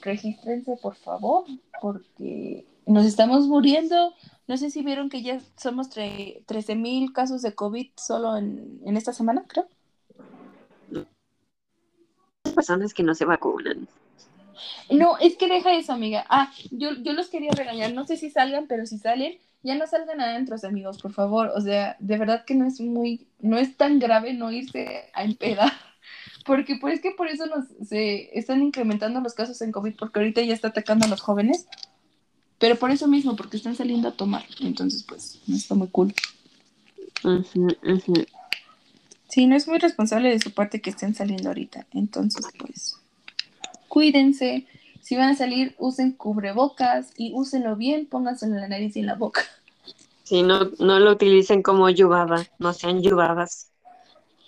[0.01, 1.45] regístrense, por favor,
[1.81, 4.13] porque nos estamos muriendo.
[4.47, 8.97] No sé si vieron que ya somos 13 mil casos de COVID solo en, en
[8.97, 9.67] esta semana, creo.
[12.55, 13.87] Personas que no se vacunan.
[14.89, 16.25] No, es que deja eso, amiga.
[16.29, 17.93] Ah, yo, yo los quería regañar.
[17.93, 21.51] No sé si salgan, pero si salen, ya no salgan adentro, amigos, por favor.
[21.55, 25.23] O sea, de verdad que no es muy, no es tan grave no irse a
[25.23, 25.71] empedar.
[26.45, 30.41] Porque pues que por eso nos se están incrementando los casos en COVID, porque ahorita
[30.41, 31.67] ya está atacando a los jóvenes.
[32.57, 34.43] Pero por eso mismo, porque están saliendo a tomar.
[34.59, 36.13] Entonces, pues, no está muy cool.
[37.23, 38.25] Ujú, ujú.
[39.29, 41.85] Sí, no es muy responsable de su parte que estén saliendo ahorita.
[41.91, 42.97] Entonces, pues,
[43.87, 44.65] cuídense.
[45.09, 49.07] Si van a salir, usen cubrebocas y úsenlo bien, pónganselo en la nariz y en
[49.07, 49.41] la boca.
[50.21, 53.71] Sí, no, no lo utilicen como yubaba, no sean yubabas.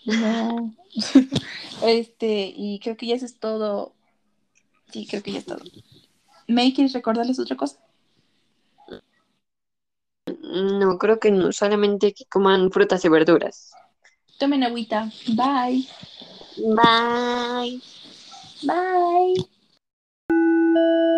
[0.06, 0.72] No.
[1.84, 3.94] este, y creo que ya eso es todo.
[4.92, 5.64] Sí, creo que ya es todo.
[6.48, 7.80] May, ¿quieres recordarles otra cosa?
[10.44, 13.72] No, creo que no, solamente que coman frutas y verduras.
[14.38, 15.10] Tomen agüita.
[15.26, 15.88] Bye.
[16.56, 17.82] Bye.
[18.62, 19.61] Bye.
[20.74, 21.11] Thank you.